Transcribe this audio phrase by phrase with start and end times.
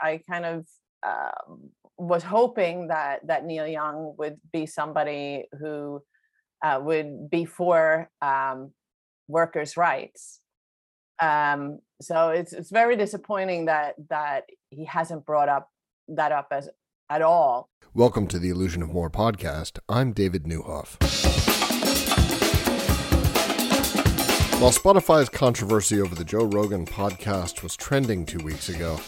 [0.00, 0.66] I kind of
[1.02, 1.54] uh,
[1.98, 6.02] was hoping that that Neil Young would be somebody who
[6.62, 8.72] uh, would be for um,
[9.28, 10.40] workers' rights.
[11.20, 15.70] Um, so it's it's very disappointing that that he hasn't brought up
[16.08, 16.68] that up as
[17.08, 17.70] at all.
[17.94, 19.78] Welcome to the Illusion of More podcast.
[19.88, 20.96] I'm David Newhoff.
[24.60, 28.98] While Spotify's controversy over the Joe Rogan podcast was trending two weeks ago,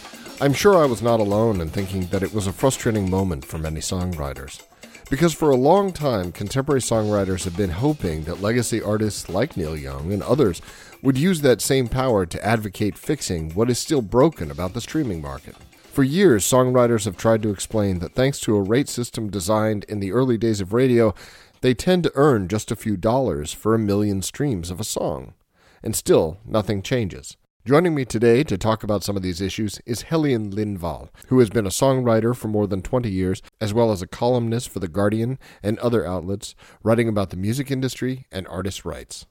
[0.41, 3.57] I'm sure I was not alone in thinking that it was a frustrating moment for
[3.57, 4.65] many songwriters.
[5.09, 9.75] Because for a long time, contemporary songwriters have been hoping that legacy artists like Neil
[9.75, 10.61] Young and others
[11.01, 15.21] would use that same power to advocate fixing what is still broken about the streaming
[15.21, 15.57] market.
[15.91, 19.99] For years, songwriters have tried to explain that thanks to a rate system designed in
[19.99, 21.13] the early days of radio,
[21.59, 25.33] they tend to earn just a few dollars for a million streams of a song
[25.83, 27.35] and still nothing changes.
[27.69, 31.51] Joining me today to talk about some of these issues is Helienne Lindvall, who has
[31.51, 34.87] been a songwriter for more than 20 years, as well as a columnist for The
[34.87, 39.27] Guardian and other outlets, writing about the music industry and artists' rights.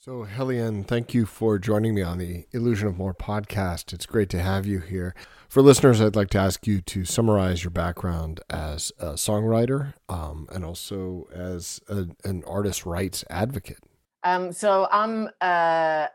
[0.00, 3.92] So, Helienne, thank you for joining me on the Illusion of More podcast.
[3.92, 5.14] It's great to have you here.
[5.50, 10.48] For listeners, I'd like to ask you to summarize your background as a songwriter um,
[10.50, 13.80] and also as a, an artist rights advocate.
[14.24, 16.06] Um, so I'm uh,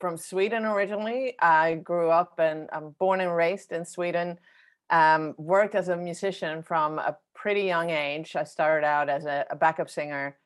[0.00, 1.34] from Sweden originally.
[1.40, 4.38] I grew up and I'm born and raised in Sweden.
[4.88, 8.34] Um, worked as a musician from a pretty young age.
[8.34, 10.36] I started out as a, a backup singer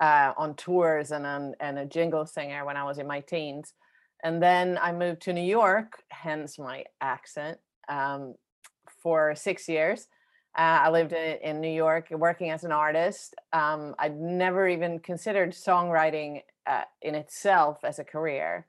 [0.00, 3.74] uh, on tours and, and a jingle singer when I was in my teens.
[4.24, 8.36] And then I moved to New York, hence my accent, um,
[9.02, 10.06] for six years.
[10.56, 13.34] Uh, I lived in, in, New York working as an artist.
[13.52, 18.66] Um, I'd never even considered songwriting uh, in itself as a career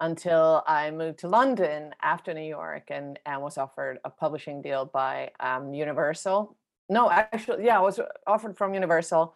[0.00, 4.86] until I moved to London after New York and, and was offered a publishing deal
[4.86, 6.56] by um, Universal.
[6.88, 9.34] No, actually, yeah, I was offered from Universal,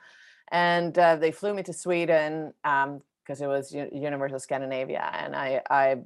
[0.50, 5.36] and uh, they flew me to Sweden because um, it was U- Universal Scandinavia, and
[5.36, 5.96] I, I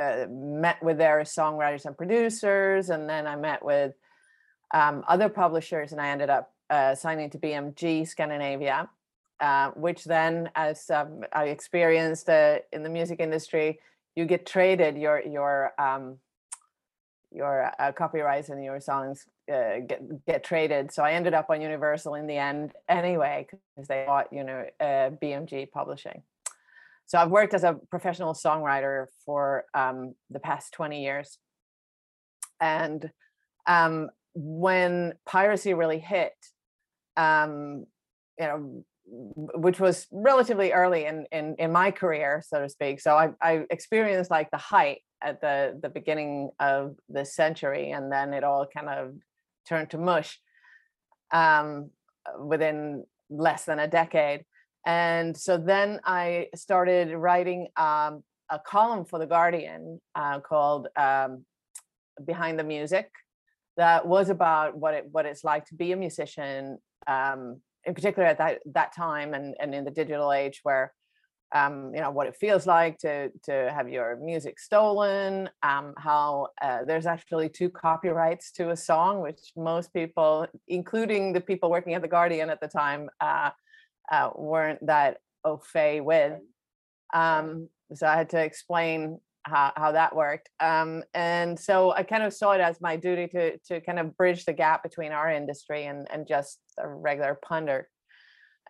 [0.00, 3.94] uh, met with their songwriters and producers, and then I met with
[4.72, 8.88] um, other publishers, and I ended up uh, signing to BMG Scandinavia
[9.40, 13.78] uh, which then, as um, I experienced uh, in the music industry,
[14.16, 16.18] you get traded your your um,
[17.30, 20.92] your uh, copyrights and your songs uh, get get traded.
[20.92, 24.64] So I ended up on Universal in the end anyway because they bought you know
[24.80, 26.22] uh, BMG Publishing.
[27.06, 31.38] So I've worked as a professional songwriter for um, the past twenty years,
[32.60, 33.08] and
[33.66, 36.34] um, when piracy really hit,
[37.16, 37.86] um,
[38.38, 43.00] you know which was relatively early in, in in my career so to speak.
[43.00, 48.12] So i i experienced like the height at the the beginning of the century and
[48.12, 49.14] then it all kind of
[49.66, 50.38] turned to mush
[51.32, 51.90] um,
[52.38, 54.44] within less than a decade.
[54.86, 61.44] And so then i started writing um, a column for the guardian uh, called um,
[62.24, 63.10] behind the music
[63.78, 68.28] that was about what it what it's like to be a musician um, in particular
[68.28, 70.92] at that that time and and in the digital age where
[71.54, 76.48] um, you know what it feels like to to have your music stolen um, how
[76.60, 81.94] uh, there's actually two copyrights to a song which most people including the people working
[81.94, 83.50] at the guardian at the time uh,
[84.12, 86.34] uh, weren't that au fait with.
[87.14, 90.48] Um, so i had to explain how, how that worked.
[90.60, 94.16] Um, and so I kind of saw it as my duty to to kind of
[94.16, 97.88] bridge the gap between our industry and and just a regular punter.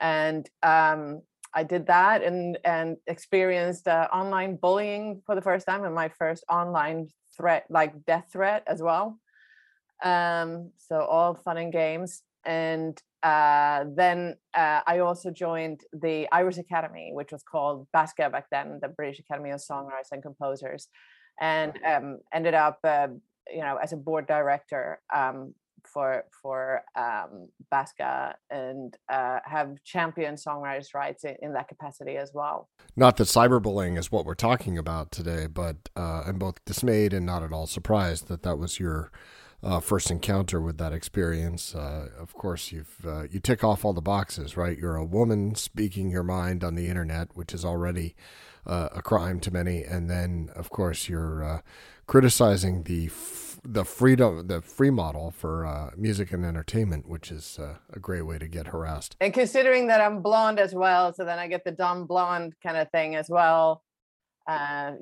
[0.00, 1.22] And um,
[1.54, 6.08] I did that and and experienced uh, online bullying for the first time and my
[6.08, 9.18] first online threat, like death threat as well.
[10.02, 12.22] Um, so all fun and games.
[12.44, 18.46] And uh, then uh, I also joined the Ivors Academy, which was called BASCA back
[18.50, 20.88] then, the British Academy of Songwriters and Composers,
[21.40, 23.08] and um, ended up, uh,
[23.50, 25.54] you know, as a board director um,
[25.84, 32.32] for for um, BASCA and uh, have championed songwriters' rights in, in, that capacity as
[32.34, 32.68] well.
[32.96, 37.26] Not that cyberbullying is what we're talking about today, but uh, I'm both dismayed and
[37.26, 39.10] not at all surprised that that was your
[39.62, 41.74] uh, first encounter with that experience.
[41.74, 44.78] Uh, of course, you've uh, you tick off all the boxes, right?
[44.78, 48.14] You're a woman speaking your mind on the internet, which is already
[48.66, 51.60] uh, a crime to many, and then of course you're uh,
[52.06, 57.58] criticizing the f- the freedom the free model for uh, music and entertainment, which is
[57.92, 59.16] a great way to get harassed.
[59.20, 62.76] And considering that I'm blonde as well, so then I get the dumb blonde kind
[62.76, 63.82] of thing as well.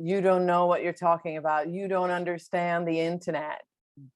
[0.00, 1.68] you don't know what you're talking about.
[1.68, 3.60] You don't understand the internet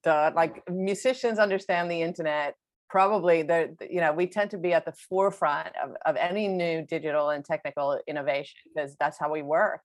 [0.03, 0.31] duh.
[0.35, 2.55] Like musicians understand the internet.
[2.89, 6.85] Probably, the you know we tend to be at the forefront of, of any new
[6.85, 9.81] digital and technical innovation because that's how we work.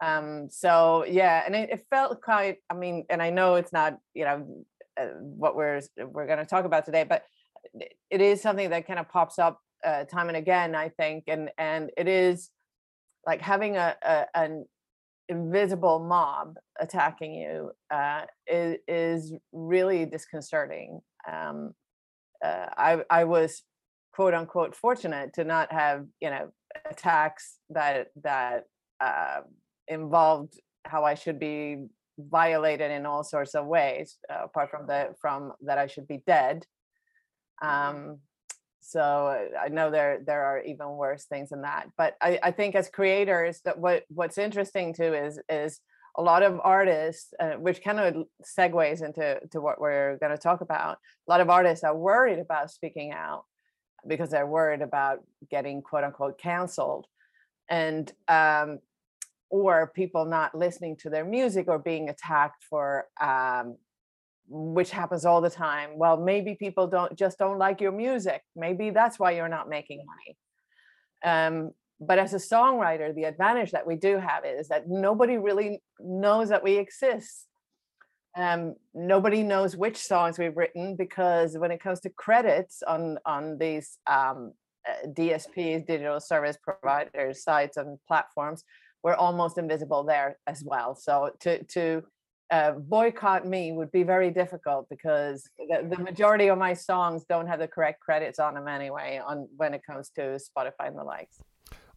[0.00, 2.58] Um, so yeah, and it, it felt quite.
[2.70, 4.64] I mean, and I know it's not you know
[4.98, 7.24] uh, what we're we're going to talk about today, but
[8.10, 10.74] it is something that kind of pops up uh, time and again.
[10.74, 12.50] I think, and and it is
[13.26, 14.64] like having a, a an
[15.28, 21.00] invisible mob attacking you uh, is, is really disconcerting.
[21.30, 21.74] Um,
[22.44, 23.62] uh, I, I was
[24.12, 26.50] quote unquote fortunate to not have you know
[26.90, 28.64] attacks that that
[29.00, 29.40] uh,
[29.86, 30.54] involved
[30.84, 31.86] how I should be
[32.18, 36.22] violated in all sorts of ways, uh, apart from the from that I should be
[36.26, 36.64] dead.
[37.62, 38.18] Um,
[38.80, 41.88] so I know there there are even worse things than that.
[41.96, 45.80] But I, I think as creators, that what what's interesting too is is
[46.16, 50.38] a lot of artists, uh, which kind of segues into to what we're going to
[50.38, 50.98] talk about.
[51.28, 53.44] A lot of artists are worried about speaking out
[54.06, 55.18] because they're worried about
[55.50, 57.06] getting quote unquote canceled,
[57.68, 58.78] and um,
[59.50, 63.76] or people not listening to their music or being attacked for um,
[64.48, 68.42] which happens all the time well maybe people don't just don't like your music.
[68.56, 70.36] Maybe that's why you're not making money.
[71.24, 75.82] Um, but as a songwriter the advantage that we do have is that nobody really
[76.00, 77.46] knows that we exist.
[78.36, 83.58] Um, nobody knows which songs we've written because when it comes to credits on on
[83.58, 84.52] these um,
[84.88, 88.64] uh, DSPs, digital service providers, sites and platforms,
[89.02, 90.94] we're almost invisible there as well.
[90.94, 92.04] So to to
[92.50, 97.46] uh, boycott me would be very difficult because the, the, majority of my songs don't
[97.46, 101.04] have the correct credits on them anyway on when it comes to spotify and the
[101.04, 101.38] likes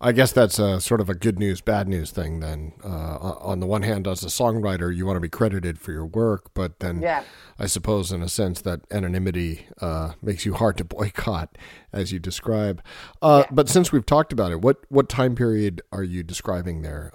[0.03, 2.39] I guess that's a sort of a good news, bad news thing.
[2.39, 5.92] Then, uh, on the one hand, as a songwriter, you want to be credited for
[5.92, 7.24] your work, but then, yeah.
[7.59, 11.56] I suppose, in a sense, that anonymity uh, makes you hard to boycott,
[11.94, 12.81] as you describe.
[13.21, 13.50] Uh, yeah.
[13.54, 17.12] But since we've talked about it, what what time period are you describing there?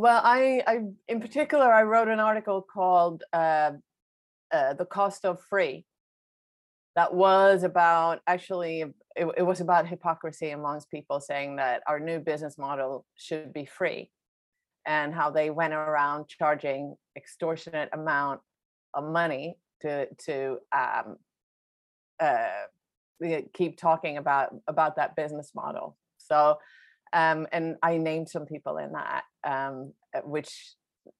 [0.00, 3.72] Well, I, I, in particular, I wrote an article called uh,
[4.50, 5.84] uh, "The Cost of Free."
[6.96, 8.80] That was about actually
[9.14, 13.66] it, it was about hypocrisy amongst people saying that our new business model should be
[13.66, 14.10] free
[14.86, 18.40] and how they went around charging extortionate amount
[18.94, 21.16] of money to to um,
[22.20, 22.62] uh,
[23.52, 25.98] keep talking about about that business model.
[26.16, 26.56] So,
[27.12, 29.92] um, and I named some people in that, um,
[30.24, 30.74] which,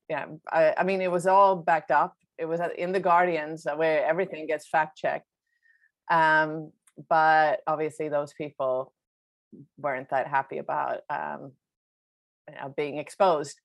[0.08, 2.14] yeah, I, I mean, it was all backed up.
[2.38, 5.26] It was in the Guardians where everything gets fact checked.
[6.10, 6.72] Um,
[7.08, 8.92] but obviously those people
[9.78, 11.52] weren't that happy about um,
[12.48, 13.58] you know, being exposed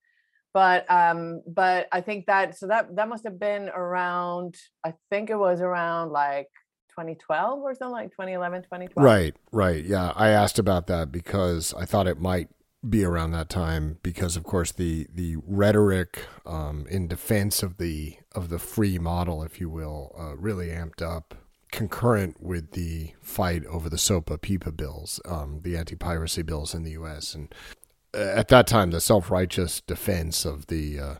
[0.55, 4.55] but um but i think that so that that must have been around
[4.85, 6.47] i think it was around like
[6.95, 11.85] 2012 or something like 2011 2012 right right yeah i asked about that because i
[11.85, 12.49] thought it might
[12.87, 18.17] be around that time because of course the the rhetoric um, in defense of the
[18.33, 21.35] of the free model if you will uh, really amped up
[21.75, 26.83] concurrent with the fight over the SOPA PIPA bills, um, the anti piracy bills in
[26.83, 27.35] the U.S.
[27.35, 27.53] And
[28.13, 31.15] uh, at that time, the self righteous defense of the uh,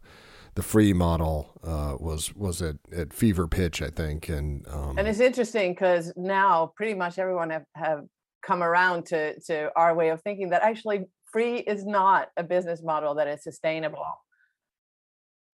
[0.56, 4.30] the free model uh, was was at, at fever pitch, I think.
[4.30, 8.04] And um, and it's interesting because now pretty much everyone have, have
[8.42, 12.82] come around to to our way of thinking that actually free is not a business
[12.82, 14.06] model that is sustainable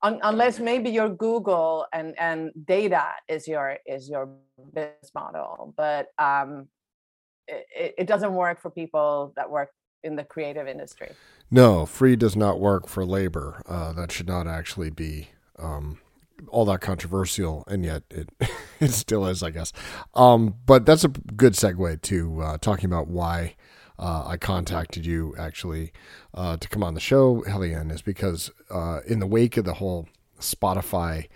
[0.04, 4.30] un, unless maybe your Google and and data is your is your
[4.74, 6.68] business model, but um,
[7.48, 9.70] it, it doesn't work for people that work
[10.04, 11.10] in the creative industry.
[11.50, 13.62] No, free does not work for labor.
[13.68, 15.30] Uh, that should not actually be
[15.60, 16.00] um,
[16.48, 18.30] all that controversial, and yet it
[18.80, 19.74] it still is, I guess.
[20.14, 23.56] Um, but that's a good segue to uh, talking about why
[24.00, 25.92] uh, I contacted you actually
[26.34, 29.76] uh, to come on the show, Helienne, is because uh, in the wake of the
[29.76, 30.08] whole
[30.40, 31.28] Spotify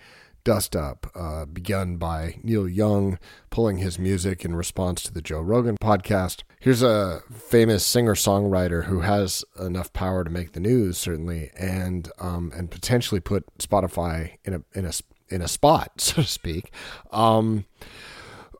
[0.46, 3.18] dust up, uh, begun by Neil Young
[3.50, 6.44] pulling his music in response to the Joe Rogan podcast.
[6.60, 12.08] Here's a famous singer songwriter who has enough power to make the news, certainly, and
[12.20, 14.92] um, and potentially put Spotify in a in a
[15.28, 16.70] in a spot, so to speak.
[17.10, 17.64] Um,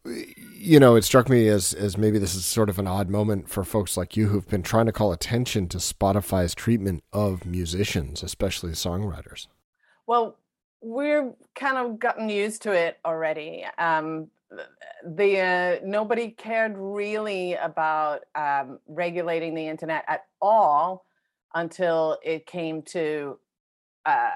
[0.04, 3.48] you know, it struck me as as maybe this is sort of an odd moment
[3.48, 8.24] for folks like you who've been trying to call attention to Spotify's treatment of musicians,
[8.24, 9.46] especially songwriters.
[10.04, 10.36] Well,
[10.86, 13.66] we're kind of gotten used to it already.
[13.76, 14.28] Um,
[15.04, 21.04] the uh, nobody cared really about um, regulating the internet at all
[21.54, 23.36] until it came to
[24.04, 24.30] uh,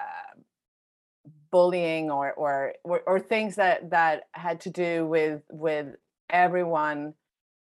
[1.52, 5.94] bullying or, or or or things that that had to do with with
[6.30, 7.14] everyone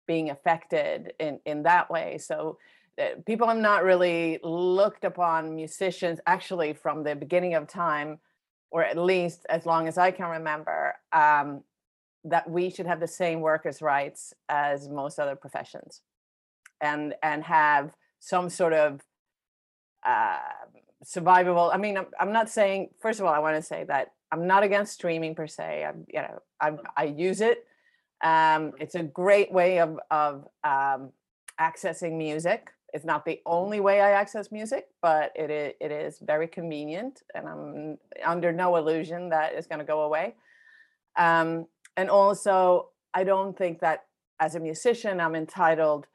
[0.07, 2.59] being affected in in that way so
[2.99, 8.19] uh, people have not really looked upon musicians actually from the beginning of time
[8.71, 11.63] or at least as long as i can remember um,
[12.25, 16.03] that we should have the same workers rights as most other professions
[16.81, 19.01] and and have some sort of
[20.05, 20.39] uh,
[21.05, 24.13] survivable i mean I'm, I'm not saying first of all i want to say that
[24.33, 27.67] i'm not against streaming per se i you know i i use it.
[28.23, 31.11] Um, it's a great way of of um,
[31.61, 36.19] accessing music it's not the only way i access music but it is, it is
[36.21, 40.35] very convenient and i'm under no illusion that it's going to go away
[41.17, 44.07] um, and also i don't think that
[44.41, 46.07] as a musician i'm entitled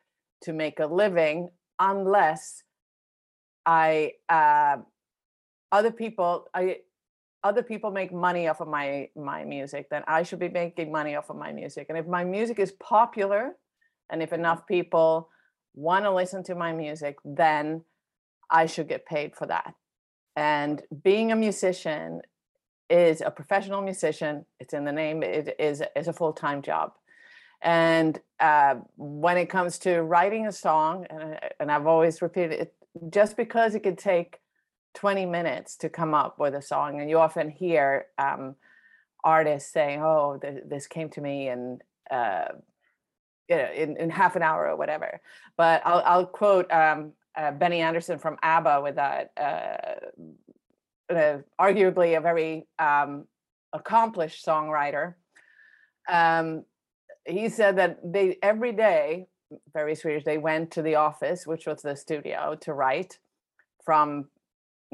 [0.42, 2.64] to make a living unless
[3.66, 4.78] I uh,
[5.72, 6.78] other people I
[7.44, 11.16] other people make money off of my my music, then I should be making money
[11.16, 11.88] off of my music.
[11.90, 13.56] And if my music is popular,
[14.10, 14.40] and if Mm-hmm.
[14.40, 15.30] enough people
[15.74, 17.84] want to listen to my music, then
[18.50, 19.74] I should get paid for that.
[20.36, 22.22] And being a musician
[22.90, 24.46] is a professional musician.
[24.60, 25.24] It's in the name.
[25.24, 26.94] It is is a full time job.
[27.62, 32.54] And uh, when it comes to writing a song, and, I- and I've always repeated
[32.60, 32.74] it,
[33.10, 34.40] just because it could take
[34.96, 38.56] 20 minutes to come up with a song, and you often hear um,
[39.24, 42.46] artists saying, "Oh, th- this came to me and." Uh,
[43.52, 45.20] you know, in, in half an hour or whatever.
[45.58, 52.18] But I'll, I'll quote um, uh, Benny Andersson from ABBA with that, uh, uh, arguably
[52.18, 53.26] a very um,
[53.74, 55.16] accomplished songwriter.
[56.10, 56.64] Um,
[57.26, 59.28] he said that they every day,
[59.74, 63.20] very Swedish, they went to the office, which was the studio, to write
[63.84, 64.30] from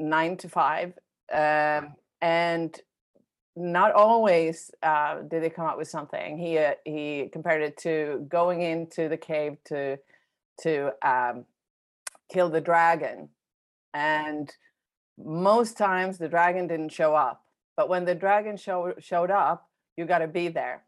[0.00, 0.94] nine to five,
[1.32, 2.80] um, and
[3.58, 6.38] not always uh, did they come up with something.
[6.38, 9.98] He uh, he compared it to going into the cave to
[10.62, 11.44] to um,
[12.30, 13.28] kill the dragon,
[13.92, 14.50] and
[15.18, 17.44] most times the dragon didn't show up.
[17.76, 20.82] But when the dragon show, showed up, you got to be there.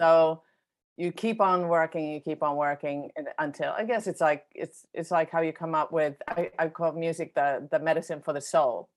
[0.00, 0.42] So
[0.96, 5.10] you keep on working, you keep on working until I guess it's like it's it's
[5.10, 8.40] like how you come up with I, I call music the the medicine for the
[8.40, 8.88] soul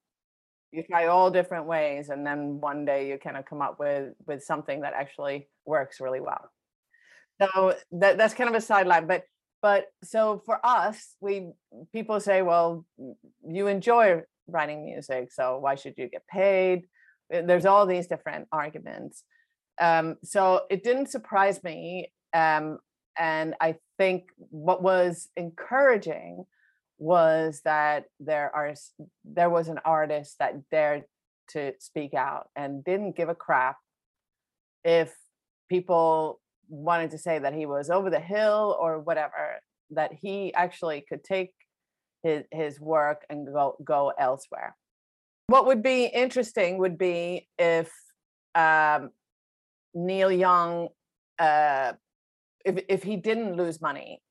[0.76, 4.14] you try all different ways and then one day you kind of come up with
[4.28, 6.52] with something that actually works really well.
[7.42, 9.24] So that, that's kind of a sideline but
[9.62, 11.52] but so for us we
[11.92, 12.86] people say well
[13.48, 16.84] you enjoy writing music so why should you get paid?
[17.30, 19.24] There's all these different arguments.
[19.82, 22.80] Um, so it didn't surprise me um,
[23.18, 26.46] and i think what was encouraging
[26.98, 28.74] was that there are
[29.24, 31.04] there was an artist that dared
[31.50, 33.78] to speak out and didn't give a crap
[34.84, 35.16] if
[35.70, 39.60] people wanted to say that he was over the hill or whatever
[39.92, 41.52] that he actually could take
[42.24, 44.76] his his work and go go elsewhere.
[45.48, 47.92] What would be interesting would be if
[48.56, 49.12] um,
[49.94, 50.90] Neil Young
[51.38, 51.94] uh,
[52.64, 54.22] if if he didn't lose money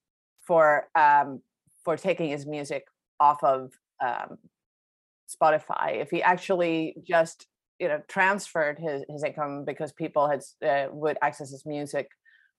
[0.46, 1.40] for um,
[1.84, 2.86] for taking his music
[3.20, 3.72] off of
[4.04, 4.38] um,
[5.28, 7.46] Spotify, if he actually just
[7.78, 12.08] you know transferred his, his income because people had uh, would access his music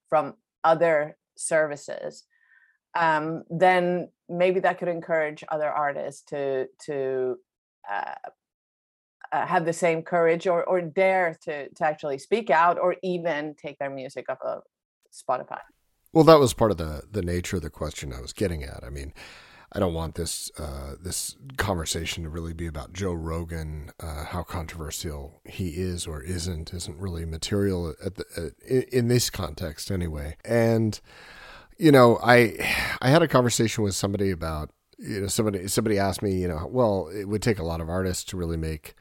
[0.09, 2.23] from other services,
[2.95, 7.37] um, then maybe that could encourage other artists to to
[7.89, 8.15] uh,
[9.31, 13.55] uh, have the same courage or or dare to to actually speak out or even
[13.55, 14.63] take their music off of
[15.13, 15.59] Spotify.
[16.15, 18.85] Well, that was part of the the nature of the question I was getting at.
[18.85, 19.13] I mean,
[19.73, 24.41] I don't want this uh, this conversation to really be about Joe Rogan, uh, how
[24.41, 30.37] controversial he is or isn't, isn't really material at the, in, in this context anyway.
[30.45, 31.01] And
[31.77, 32.55] you know, I
[33.01, 36.65] I had a conversation with somebody about you know somebody somebody asked me you know
[36.71, 38.95] well it would take a lot of artists to really make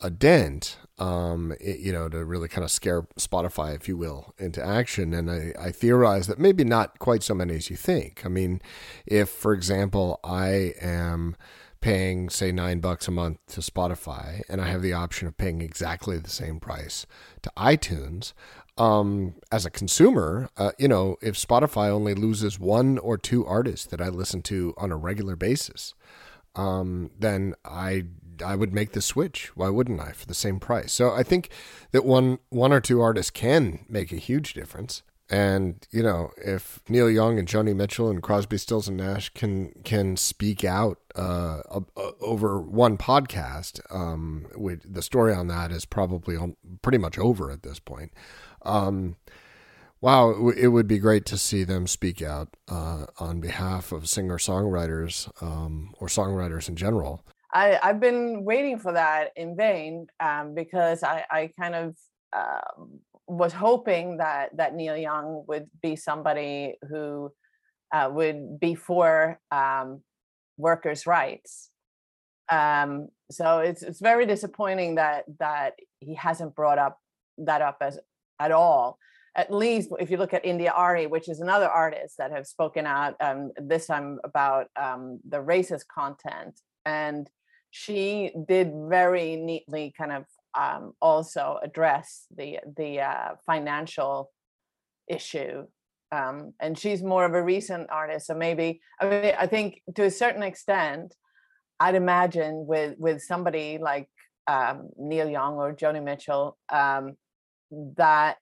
[0.00, 4.34] a dent, um, it- you know, to really kind of scare Spotify, if you will,
[4.38, 5.12] into action.
[5.12, 8.22] And I, I theorize that maybe not quite so many as you think.
[8.24, 8.60] I mean,
[9.06, 11.36] if, for example, I am
[11.80, 15.60] paying, say, nine bucks a month to Spotify, and I have the option of paying
[15.60, 17.06] exactly the same price
[17.42, 18.32] to iTunes,
[18.78, 23.86] um, as a consumer, uh, you know, if Spotify only loses one or two artists
[23.86, 25.94] that I listen to on a regular basis,
[26.56, 28.04] um, then I
[28.42, 29.56] I would make the switch.
[29.56, 30.92] Why wouldn't I for the same price?
[30.92, 31.50] So I think
[31.92, 35.02] that one one or two artists can make a huge difference.
[35.28, 39.72] And you know, if Neil Young and Joni Mitchell and Crosby, Stills and Nash can
[39.82, 41.62] can speak out uh,
[42.20, 44.46] over one podcast, um,
[44.84, 46.36] the story on that is probably
[46.82, 48.12] pretty much over at this point.
[48.62, 49.16] Um,
[50.00, 54.38] wow, it would be great to see them speak out uh, on behalf of singer
[54.38, 57.24] songwriters um, or songwriters in general.
[57.52, 61.96] I, I've been waiting for that in vain um, because I, I kind of
[62.32, 62.84] uh,
[63.26, 67.32] was hoping that that Neil Young would be somebody who
[67.92, 70.02] uh, would be for um,
[70.56, 71.70] workers' rights.
[72.48, 76.98] Um, so it's it's very disappointing that that he hasn't brought up
[77.38, 77.98] that up as
[78.38, 78.98] at all.
[79.34, 83.16] At least if you look at India.Arie, which is another artist that have spoken out
[83.20, 87.28] um, this time about um, the racist content, and
[87.70, 90.24] she did very neatly kind of
[90.58, 94.32] um, also address the the uh, financial
[95.08, 95.66] issue.
[96.12, 100.04] Um, and she's more of a recent artist, so maybe I mean I think to
[100.04, 101.14] a certain extent,
[101.80, 104.08] I'd imagine with with somebody like
[104.46, 107.16] um, Neil Young or Joni Mitchell um,
[107.96, 108.36] that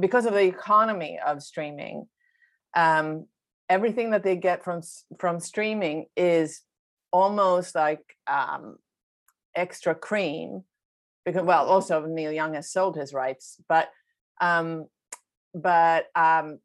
[0.00, 2.06] because of the economy of streaming,
[2.74, 3.26] um,
[3.68, 4.80] everything that they get from
[5.18, 6.62] from streaming is
[7.12, 8.76] almost like um,
[9.54, 10.62] extra cream
[11.24, 13.88] because well also neil young has sold his rights but
[14.40, 14.86] um
[15.54, 16.58] but um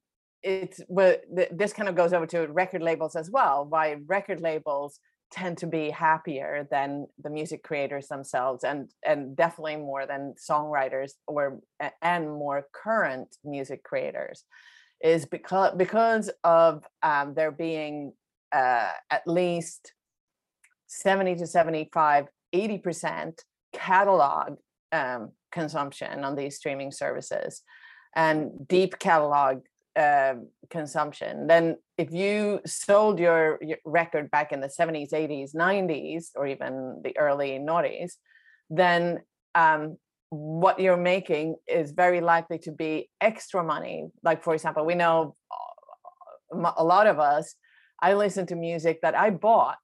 [0.43, 4.99] it's but this kind of goes over to record labels as well why record labels
[5.31, 11.13] tend to be happier than the music creators themselves and and definitely more than songwriters
[11.27, 11.59] or
[12.01, 14.43] and more current music creators
[15.01, 18.13] is because because of um, there being
[18.51, 19.93] uh, at least
[20.91, 23.39] 70 to 75 80%
[23.73, 24.57] catalog
[24.91, 27.61] um, consumption on these streaming services
[28.15, 29.61] and deep catalog
[29.95, 30.35] uh,
[30.69, 31.47] consumption.
[31.47, 37.01] Then, if you sold your, your, record back in the 70s, 80s, 90s, or even
[37.03, 38.13] the early noughties,
[38.69, 39.19] then
[39.55, 39.97] um,
[40.29, 44.07] what you're making is very likely to be extra money.
[44.23, 47.55] Like, for example, we know uh, a lot of us,
[48.01, 49.77] I listen to music that I bought,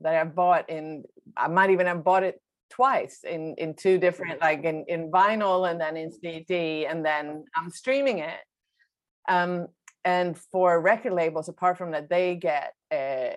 [0.00, 1.04] that I bought in,
[1.36, 5.68] I might even have bought it twice in in two different like in in vinyl
[5.68, 8.40] and then in CD and then I'm streaming it.
[9.28, 9.68] Um,
[10.04, 13.30] and for record labels, apart from that, they get uh,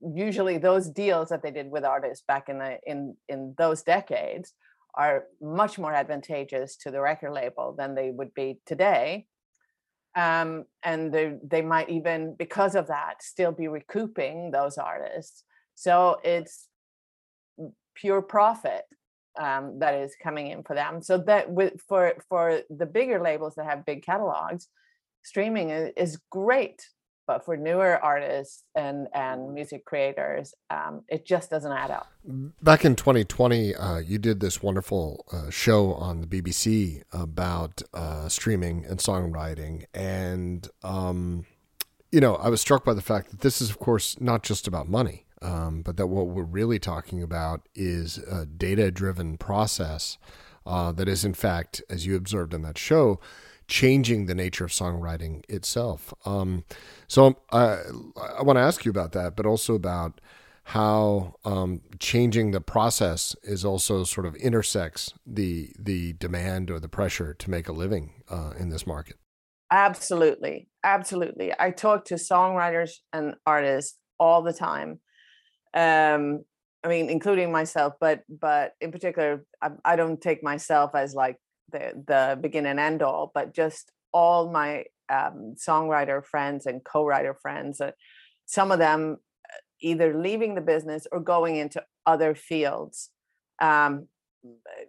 [0.00, 4.52] usually those deals that they did with artists back in the in in those decades
[4.94, 9.26] are much more advantageous to the record label than they would be today.
[10.16, 15.42] Um, and they, they might even, because of that, still be recouping those artists.
[15.74, 16.68] So it's
[17.94, 18.84] pure profit
[19.40, 21.02] um, that is coming in for them.
[21.02, 24.68] So that with for for the bigger labels that have big catalogs,
[25.22, 26.88] streaming is, is great.
[27.26, 32.06] But for newer artists and and music creators, um, it just doesn't add up.
[32.62, 38.28] Back in 2020, uh, you did this wonderful uh, show on the BBC about uh,
[38.28, 41.46] streaming and songwriting, and um,
[42.12, 44.68] you know, I was struck by the fact that this is, of course, not just
[44.68, 50.16] about money um, but that what we're really talking about is a data driven process
[50.66, 53.20] uh, that is, in fact, as you observed in that show,
[53.68, 56.14] changing the nature of songwriting itself.
[56.24, 56.64] Um,
[57.06, 57.80] so I,
[58.38, 60.20] I want to ask you about that, but also about
[60.68, 66.88] how um, changing the process is also sort of intersects the the demand or the
[66.88, 69.16] pressure to make a living uh, in this market.
[69.70, 71.52] Absolutely, absolutely.
[71.58, 75.00] I talk to songwriters and artists all the time
[75.74, 76.44] um
[76.84, 81.36] i mean including myself but but in particular I, I, don't take myself as like
[81.70, 87.34] the the begin and end all but just all my um, songwriter friends and co-writer
[87.34, 87.90] friends uh,
[88.46, 93.10] some of them uh, either leaving the business or going into other fields.
[93.60, 94.08] Um,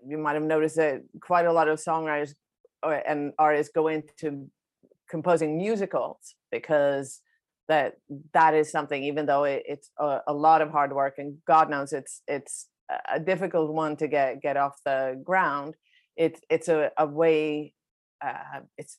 [0.06, 2.34] you might have noticed that quite a lot of songwriters
[2.84, 4.50] uh, and artists go into
[5.10, 7.21] composing musicals because
[7.67, 7.95] that
[8.34, 11.69] that is something even though it, it's a, a, lot of hard work and god
[11.69, 12.67] knows it's it's
[13.12, 15.75] a difficult one to get get off the ground
[16.15, 17.73] it's it's a, a way
[18.23, 18.97] uh, it's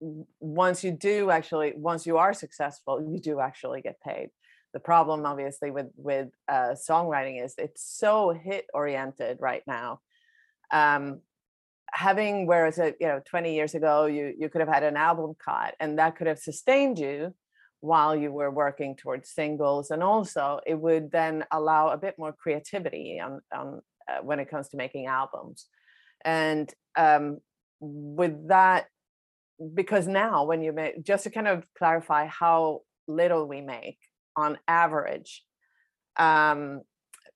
[0.00, 4.28] once you do actually once you are successful you do actually get paid.
[4.72, 10.00] The problem obviously with with uh, songwriting is it's so hit oriented right now.
[10.70, 11.20] Um,
[11.90, 15.74] having whereas you know 20 years ago you you could have had an album cut
[15.80, 17.34] and that could have sustained you
[17.80, 22.32] while you were working towards singles and also it would then allow a bit more
[22.32, 25.66] creativity on, on uh, when it comes to making albums.
[26.24, 27.38] And um,
[27.80, 28.86] with that
[29.74, 33.98] because now when you make just to kind of clarify how little we make
[34.36, 35.42] on average
[36.16, 36.82] um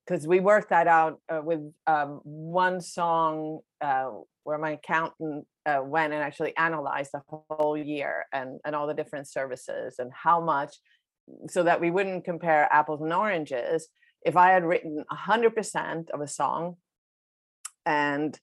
[0.05, 4.11] because we worked that out uh, with um, one song uh,
[4.43, 8.95] where my accountant uh, went and actually analyzed the whole year and, and all the
[8.95, 10.75] different services and how much
[11.49, 13.89] so that we wouldn't compare apples and oranges.
[14.25, 16.77] If i had written 100% of a song
[17.87, 18.39] and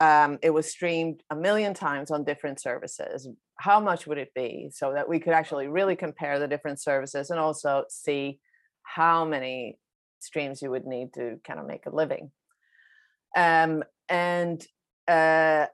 [0.00, 4.70] um, it was streamed a million times on different services how much would it be?
[4.72, 8.38] So that we could actually really compare the different services and also see
[8.84, 9.78] how many
[10.20, 12.30] streams you would need to kind of make a living.
[13.36, 14.64] Um, and
[15.06, 15.66] uh,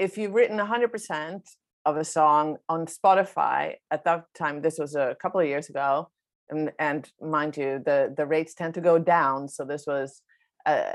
[0.00, 1.42] if you've written 100%
[1.86, 6.10] of a song on spotify at that time this was a couple of years ago
[6.50, 10.22] and, and mind you the the rates tend to go down so this was
[10.66, 10.92] uh,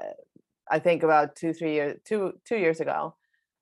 [0.69, 3.15] I think about two, three years, two, two years ago,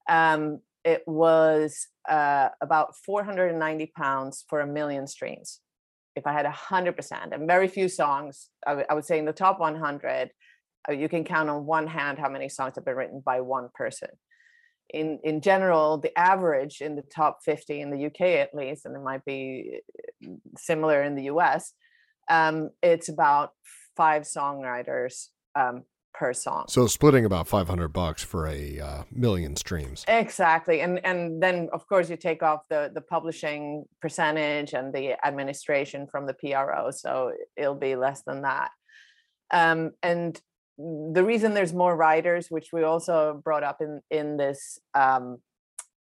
[0.09, 5.59] um, it was uh, about 490 pounds for a million streams.
[6.15, 9.33] If I had 100%, and very few songs, I, w- I would say in the
[9.33, 10.29] top 100,
[10.87, 13.69] uh, you can count on one hand how many songs have been written by one
[13.73, 14.09] person.
[14.89, 18.95] In, in general, the average in the top 50 in the UK at least, and
[18.95, 19.81] it might be
[20.23, 21.73] uh, similar in the US,
[22.29, 23.51] um, it's about
[23.95, 26.65] five songwriters um, per song.
[26.69, 30.05] So splitting about 500 bucks for a uh, million streams.
[30.07, 30.81] Exactly.
[30.81, 36.07] And and then of course you take off the the publishing percentage and the administration
[36.07, 38.69] from the PRO so it'll be less than that.
[39.51, 40.39] Um, and
[40.77, 45.37] the reason there's more writers which we also brought up in in this um,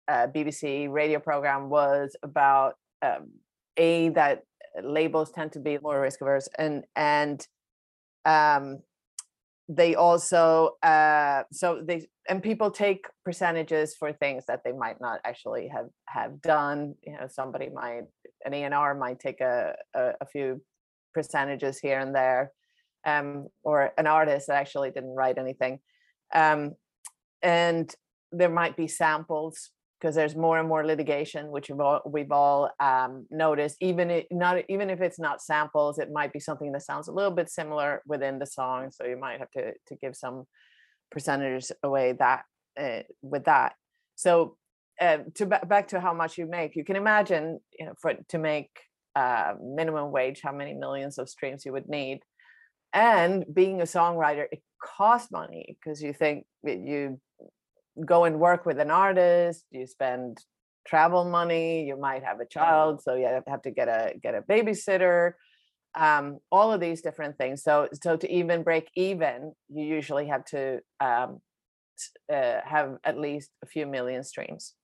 [0.09, 3.31] uh, BBC radio program was about um,
[3.77, 4.43] a that
[4.83, 7.47] labels tend to be more risk averse and and
[8.25, 8.81] um,
[9.69, 15.21] they also uh, so they and people take percentages for things that they might not
[15.25, 16.95] actually have have done.
[17.03, 18.05] You know somebody might
[18.45, 20.63] an A&R might take a, a, a few
[21.13, 22.53] percentages here and there
[23.09, 25.79] um, or an artist that actually didn't write anything
[26.35, 26.75] um,
[27.43, 27.95] and
[28.33, 32.71] there might be samples because there's more and more litigation, which we've all, we've all
[32.79, 33.77] um, noticed.
[33.81, 37.13] Even it, not even if it's not samples, it might be something that sounds a
[37.13, 38.91] little bit similar within the song.
[38.93, 40.45] So you might have to to give some
[41.11, 42.43] percentages away that
[42.81, 43.75] uh, with that.
[44.15, 44.57] So
[45.01, 48.39] uh, to back to how much you make, you can imagine you know for to
[48.39, 48.71] make
[49.17, 52.21] uh, minimum wage how many millions of streams you would need.
[52.93, 57.21] And being a songwriter, it costs money because you think you
[58.05, 60.39] go and work with an artist you spend
[60.87, 64.43] travel money you might have a child so you have to get a get a
[64.43, 65.33] babysitter
[65.99, 67.63] um, all of these different things.
[67.63, 71.41] So so to even break even you usually have to um,
[72.33, 74.75] uh, have at least a few million streams.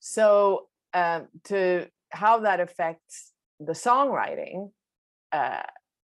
[0.00, 4.70] So um, to how that affects the songwriting
[5.32, 5.62] uh,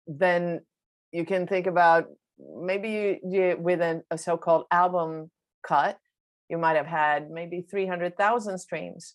[0.07, 0.61] then
[1.17, 2.05] you can think about
[2.39, 5.31] maybe you, you with an, a so-called album
[5.67, 5.97] cut,
[6.51, 9.15] you might have had maybe 300,000 streams,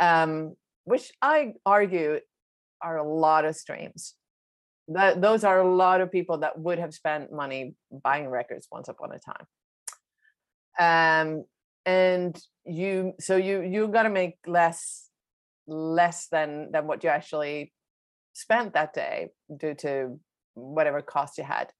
[0.00, 2.20] um, which I argue
[2.82, 4.14] are a lot of streams.
[4.88, 8.88] That those are a lot of people that would have spent money buying records once
[8.88, 9.46] upon a time.
[10.80, 11.44] Um,
[11.84, 15.10] and you, so you you got to make less
[15.66, 17.74] less than than what you actually
[18.32, 20.18] spent that day due to
[20.58, 21.70] whatever cost you had.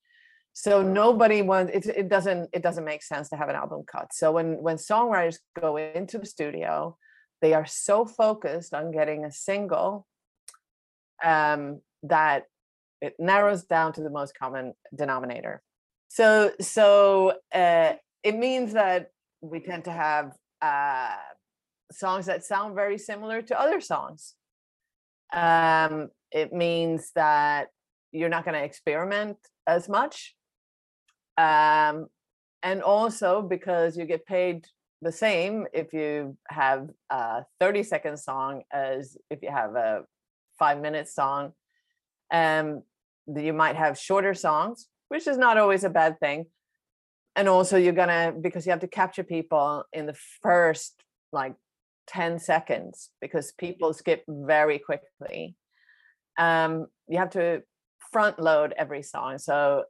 [0.52, 4.12] So nobody wants it, it doesn't it doesn't make sense to have an album cut.
[4.12, 6.96] So when when songwriters go into the studio
[7.40, 10.06] they are so focused on getting a single
[11.22, 12.44] um, that
[13.00, 15.62] it narrows down to the most common denominator.
[16.08, 17.92] So so uh,
[18.24, 19.10] it means that
[19.40, 21.14] we tend to have uh,
[21.92, 24.34] songs that sound very similar to other songs.
[25.32, 27.68] Um, it means that
[28.12, 30.34] you're not going to experiment as much.
[31.36, 32.06] Um,
[32.62, 34.66] and also because you get paid
[35.00, 40.02] the same if you have a 30 second song as if you have a
[40.58, 41.52] five minute song.
[42.32, 42.82] Um
[43.26, 46.46] you might have shorter songs which is not always a bad thing.
[47.36, 51.54] And also you're gonna because you have to capture people in the first like
[52.08, 55.54] 10 seconds because people skip very quickly.
[56.38, 57.62] Um you have to
[58.12, 59.38] front load every song.
[59.38, 59.84] So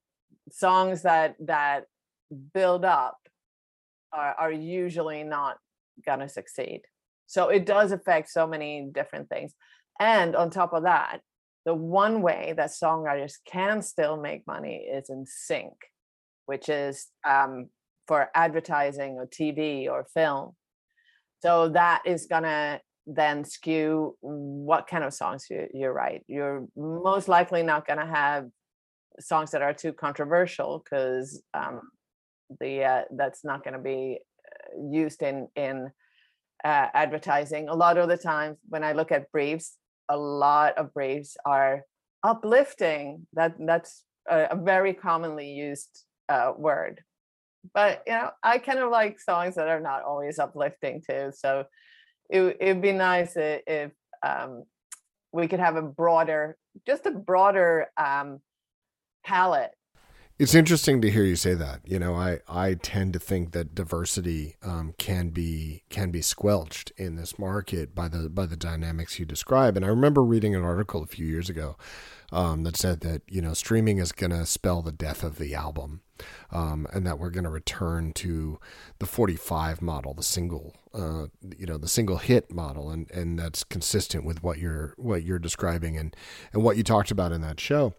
[0.50, 1.84] songs that that
[2.54, 3.18] build up
[4.12, 5.58] are, are usually not
[6.04, 6.82] gonna succeed.
[7.26, 9.54] So it does affect so many different things.
[10.00, 11.20] And on top of that
[11.64, 15.74] the one way that songwriters can still make money is in sync
[16.48, 17.68] which is um,
[18.06, 20.56] for advertising or tv or film.
[21.42, 27.26] So that is gonna then skew what kind of songs you, you write you're most
[27.26, 28.46] likely not gonna have
[29.20, 31.80] songs that are too controversial because um,
[32.60, 35.90] the uh, that's not going to be uh, used in in
[36.64, 37.68] uh, advertising.
[37.68, 39.76] A lot of the times when I look at briefs,
[40.08, 41.82] a lot of briefs are
[42.22, 43.26] uplifting.
[43.34, 47.02] That that's a, a very commonly used uh, word.
[47.74, 51.32] But you know, I kind of like songs that are not always uplifting too.
[51.34, 51.64] So
[52.28, 54.64] it it'd be nice if um,
[55.32, 58.40] we could have a broader, just a broader um,
[59.24, 59.72] palette
[60.38, 61.80] it's interesting to hear you say that.
[61.84, 66.92] You know, I, I tend to think that diversity um, can be can be squelched
[66.96, 69.76] in this market by the by the dynamics you describe.
[69.76, 71.76] And I remember reading an article a few years ago
[72.30, 75.56] um, that said that you know streaming is going to spell the death of the
[75.56, 76.02] album,
[76.52, 78.60] um, and that we're going to return to
[79.00, 81.26] the 45 model, the single, uh,
[81.58, 85.40] you know, the single hit model, and and that's consistent with what you're what you're
[85.40, 86.14] describing and
[86.52, 87.94] and what you talked about in that show.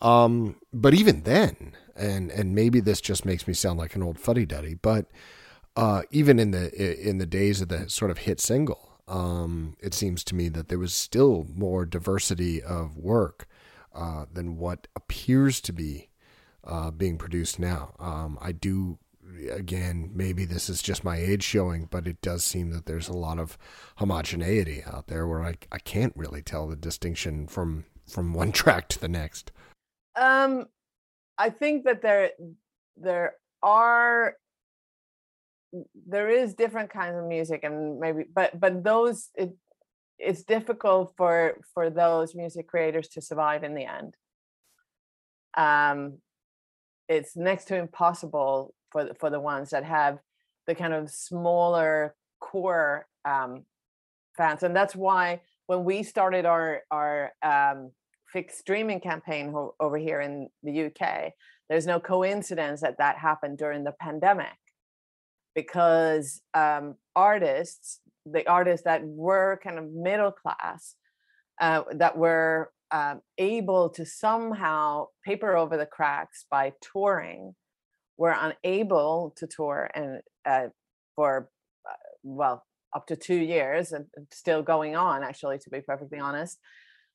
[0.00, 4.18] Um, but even then, and and maybe this just makes me sound like an old
[4.18, 5.06] fuddy duddy, but
[5.76, 9.94] uh, even in the in the days of the sort of hit single, um, it
[9.94, 13.46] seems to me that there was still more diversity of work
[13.94, 16.08] uh, than what appears to be
[16.64, 17.94] uh, being produced now.
[17.98, 18.98] Um, I do
[19.50, 23.16] again, maybe this is just my age showing, but it does seem that there's a
[23.16, 23.56] lot of
[23.96, 28.88] homogeneity out there where I, I can't really tell the distinction from from one track
[28.88, 29.52] to the next.
[30.16, 30.66] Um,
[31.38, 32.30] I think that there
[32.96, 34.34] there are
[36.06, 39.54] there is different kinds of music and maybe but but those it
[40.18, 44.14] it's difficult for for those music creators to survive in the end.
[45.56, 46.18] Um
[47.08, 50.18] it's next to impossible for the, for the ones that have
[50.66, 53.64] the kind of smaller core um
[54.36, 54.62] fans.
[54.62, 57.92] And that's why when we started our our um
[58.32, 61.32] fixed streaming campaign ho- over here in the UK,
[61.68, 64.58] there's no coincidence that that happened during the pandemic
[65.54, 70.94] because um, artists, the artists that were kind of middle class,
[71.60, 77.54] uh, that were um, able to somehow paper over the cracks by touring,
[78.16, 80.68] were unable to tour and uh,
[81.16, 81.48] for
[81.88, 82.64] uh, well
[82.94, 86.58] up to two years and still going on actually to be perfectly honest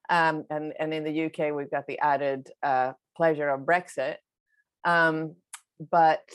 [0.10, 4.16] um, and and in the UK we've got the added uh, pleasure of Brexit.
[4.84, 5.36] Um,
[5.92, 6.28] but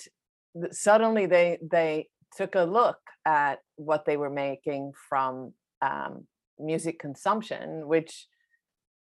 [0.72, 5.52] suddenly they they took a look at what they were making from
[5.82, 6.26] um,
[6.58, 8.26] music consumption, which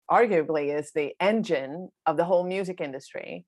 [0.10, 3.46] arguably is the engine of the whole music industry,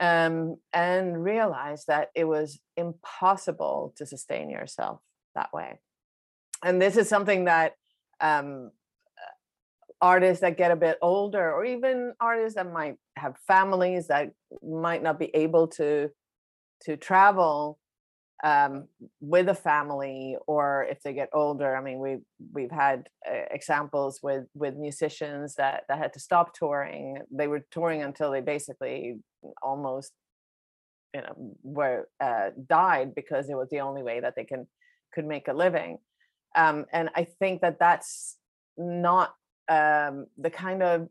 [0.00, 5.00] um, and realized that it was impossible to sustain yourself
[5.34, 5.78] that way.
[6.64, 7.72] And this is something that
[8.20, 8.70] um,
[10.00, 14.30] artists that get a bit older or even artists that might have families that
[14.62, 16.08] might not be able to
[16.80, 17.78] to travel
[18.44, 18.86] um,
[19.20, 22.18] with a family or if they get older i mean we
[22.52, 27.18] we've had uh, examples with with musicians that that had to stop touring.
[27.32, 29.18] They were touring until they basically
[29.60, 30.12] almost
[31.12, 34.68] you know were uh, died because it was the only way that they can
[35.12, 35.98] could make a living.
[36.54, 38.38] Um, and i think that that's
[38.78, 39.34] not
[39.68, 41.08] um, the kind of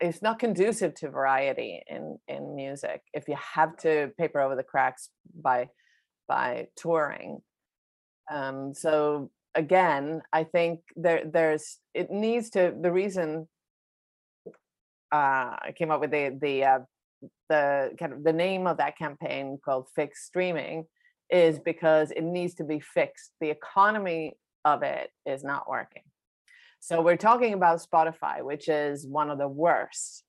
[0.00, 3.02] it's not conducive to variety in in music.
[3.12, 5.68] If you have to paper over the cracks by
[6.28, 7.40] by touring.
[8.30, 13.46] Um so again i think there there's it needs to the reason
[15.12, 16.78] uh i came up with the the uh,
[17.50, 20.86] the kind of the name of that campaign called fix streaming
[21.30, 23.32] is because it needs to be fixed.
[23.40, 26.02] The economy of it is not working
[26.82, 30.24] so we're talking about Spotify, which is one of the worst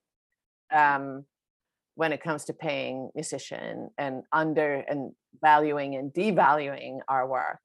[0.71, 1.25] um,
[1.95, 7.57] when it comes to paying musician and under and valuing and devaluing our work.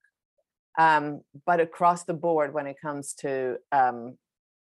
[0.79, 4.17] Um, but across the board, when it comes to um,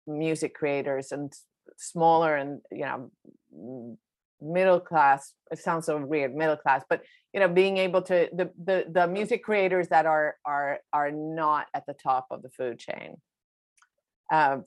[0.05, 1.33] music creators and
[1.77, 3.97] smaller and you know
[4.39, 7.01] middle class it sounds so weird middle class but
[7.33, 11.67] you know being able to the the, the music creators that are are are not
[11.73, 13.15] at the top of the food chain
[14.33, 14.57] uh,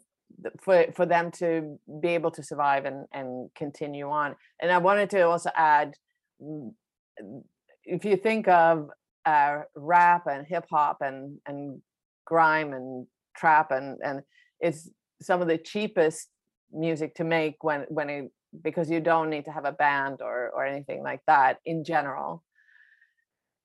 [0.60, 4.36] for for them to be able to survive and and continue on.
[4.62, 5.94] And I wanted to also add,
[6.40, 6.70] mm,
[7.84, 8.90] if you think of
[9.24, 11.82] uh, rap and hip hop and and
[12.24, 14.22] grime and trap and and
[14.60, 14.88] it's
[15.20, 16.28] some of the cheapest
[16.72, 18.30] music to make when when it
[18.62, 22.42] because you don't need to have a band or or anything like that in general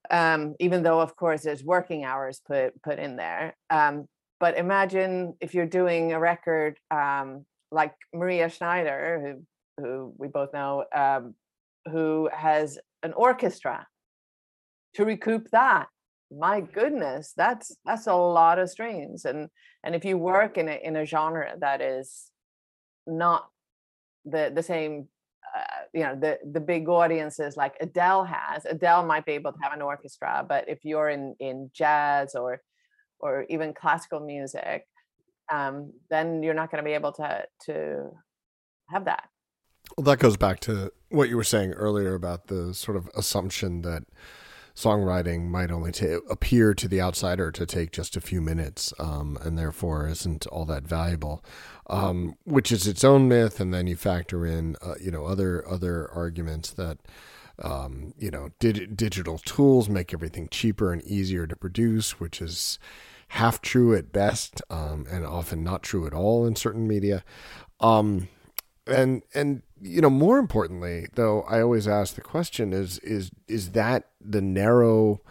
[0.10, 3.56] um, even though of course there's working hours put put in there.
[3.70, 4.08] Um,
[4.42, 9.46] but imagine if you're doing a record um, like Maria Schneider, who
[9.82, 11.36] who we both know, um,
[11.92, 13.88] who has an orchestra
[14.96, 15.88] to recoup that.
[16.32, 19.48] My goodness, that's that's a lot of strings, and
[19.84, 22.32] and if you work in a in a genre that is
[23.06, 23.48] not
[24.26, 25.08] the the same
[25.56, 28.66] uh, you know the the big audiences like Adele has.
[28.66, 32.62] Adele might be able to have an orchestra, but if you're in in jazz or
[33.22, 34.88] or even classical music,
[35.52, 38.12] um, then you're not going to be able to to
[38.90, 39.30] have that.
[39.98, 43.82] Well, that goes back to what you were saying earlier about the sort of assumption
[43.82, 44.04] that
[44.74, 49.38] songwriting might only t- appear to the outsider to take just a few minutes um,
[49.42, 51.44] and therefore isn't all that valuable
[51.92, 55.68] um, which is its own myth, and then you factor in, uh, you know, other
[55.68, 57.00] other arguments that,
[57.62, 62.80] um, you know, digital tools make everything cheaper and easier to produce, which is
[63.32, 67.24] half true at best, um, and often not true at all in certain media.
[67.80, 68.28] Um,
[68.86, 73.72] and and you know, more importantly, though, I always ask the question: is is is
[73.72, 75.22] that the narrow?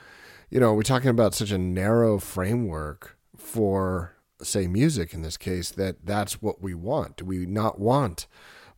[0.49, 5.71] You know, we're talking about such a narrow framework for say music in this case
[5.71, 8.27] that that's what we want do we not want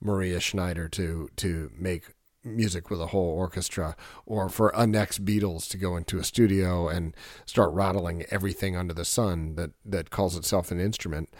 [0.00, 5.68] maria schneider to to make music with a whole orchestra or for a next beatles
[5.68, 7.14] to go into a studio and
[7.46, 11.30] start rattling everything under the sun that that calls itself an instrument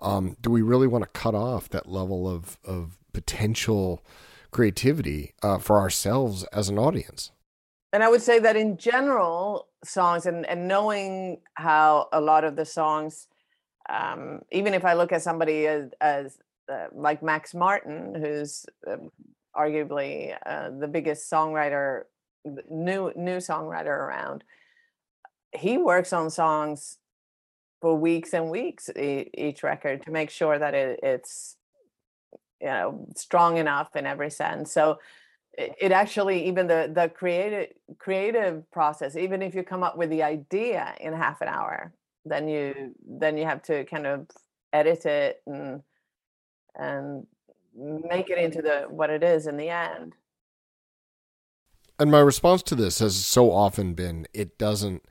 [0.00, 4.04] um, do we really want to cut off that level of of potential
[4.50, 7.32] creativity uh, for ourselves as an audience?
[7.92, 12.56] And i would say that in general songs and, and knowing how a lot of
[12.56, 13.28] the songs
[13.88, 16.38] um, even if I look at somebody as, as
[16.72, 18.96] uh, like Max Martin, who's uh,
[19.56, 22.04] arguably uh, the biggest songwriter,
[22.70, 24.44] new new songwriter around,
[25.52, 26.98] he works on songs
[27.80, 31.56] for weeks and weeks e- each record to make sure that it, it's
[32.60, 34.72] you know strong enough in every sense.
[34.72, 34.98] So
[35.58, 40.10] it, it actually even the the creative creative process, even if you come up with
[40.10, 41.92] the idea in half an hour,
[42.24, 44.26] then you then you have to kind of
[44.72, 45.82] edit it and
[46.74, 47.26] and
[47.76, 50.14] make it into the what it is in the end.
[51.98, 55.04] And my response to this has so often been it doesn't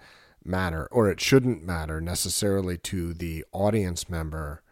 [0.43, 4.63] matter or it shouldn't matter necessarily to the audience member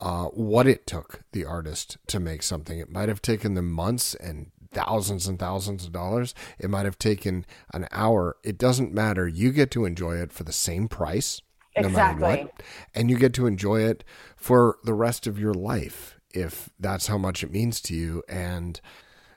[0.00, 2.78] uh, what it took the artist to make something.
[2.78, 6.34] It might have taken them months and thousands and thousands of dollars.
[6.58, 8.36] It might have taken an hour.
[8.42, 9.28] It doesn't matter.
[9.28, 11.40] You get to enjoy it for the same price
[11.76, 12.20] no exactly.
[12.20, 12.62] matter what.
[12.94, 14.04] And you get to enjoy it
[14.36, 18.22] for the rest of your life if that's how much it means to you.
[18.28, 18.80] And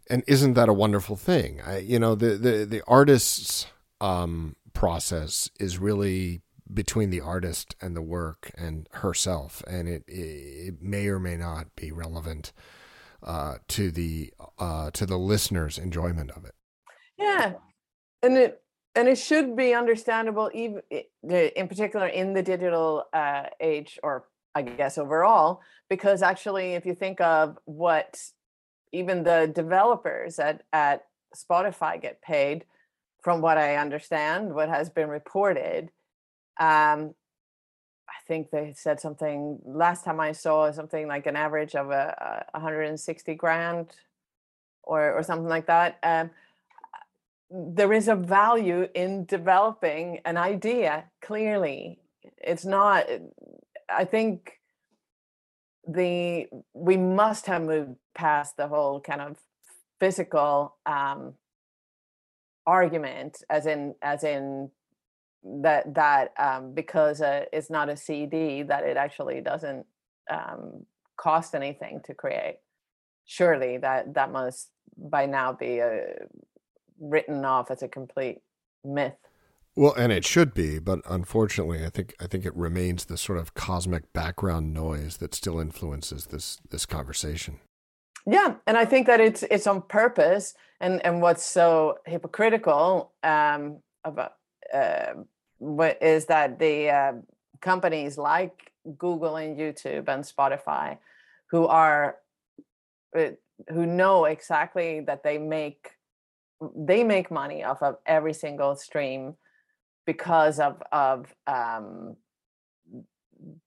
[0.09, 1.61] and isn't that a wonderful thing?
[1.61, 3.67] I, you know, the the the artist's
[4.01, 6.41] um, process is really
[6.73, 11.75] between the artist and the work and herself, and it it, may or may not
[11.75, 12.51] be relevant
[13.23, 16.55] uh, to the uh, to the listener's enjoyment of it.
[17.17, 17.53] Yeah,
[18.21, 18.61] and it
[18.95, 20.81] and it should be understandable even
[21.23, 24.25] in particular in the digital uh, age or
[24.57, 28.19] i guess overall because actually if you think of what
[28.91, 32.65] even the developers at, at spotify get paid
[33.21, 35.89] from what i understand what has been reported
[36.59, 37.13] um,
[38.09, 42.43] i think they said something last time i saw something like an average of a,
[42.53, 43.95] a 160 grand
[44.83, 46.29] or, or something like that um,
[47.49, 51.99] there is a value in developing an idea clearly.
[52.37, 53.05] It's not
[53.89, 54.59] i think
[55.87, 59.37] the we must have moved past the whole kind of
[59.99, 61.33] physical um
[62.65, 64.69] argument as in as in
[65.43, 69.85] that that um because uh, it's not a cd that it actually doesn't
[70.29, 72.57] um cost anything to create
[73.25, 76.03] surely that that must by now be a
[76.99, 78.39] written off as a complete
[78.83, 79.13] myth.
[79.77, 83.37] Well, and it should be, but unfortunately, I think I think it remains the sort
[83.37, 87.59] of cosmic background noise that still influences this this conversation.
[88.25, 93.77] Yeah, and I think that it's it's on purpose, and and what's so hypocritical um,
[94.03, 94.33] about
[94.73, 95.13] uh,
[95.59, 97.13] what is that the uh,
[97.61, 100.97] companies like Google and YouTube and Spotify,
[101.51, 102.15] who are
[103.15, 103.29] uh,
[103.69, 105.91] who know exactly that they make
[106.75, 109.35] they make money off of every single stream
[110.07, 112.15] because of of um,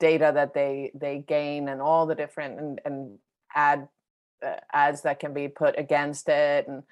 [0.01, 3.19] data that they they gain and all the different and, and
[3.55, 3.87] ad
[4.45, 6.83] uh, ads that can be put against it and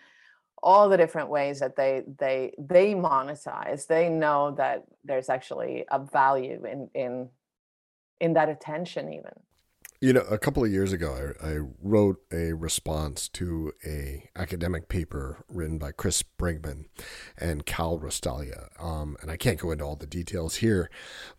[0.62, 5.98] all the different ways that they they they monetize they know that there's actually a
[5.98, 7.28] value in in
[8.20, 9.32] in that attention even
[10.00, 14.88] you know a couple of years ago i, I wrote a response to a academic
[14.88, 16.86] paper written by chris sprigman
[17.36, 20.90] and kal raustiala um, and i can't go into all the details here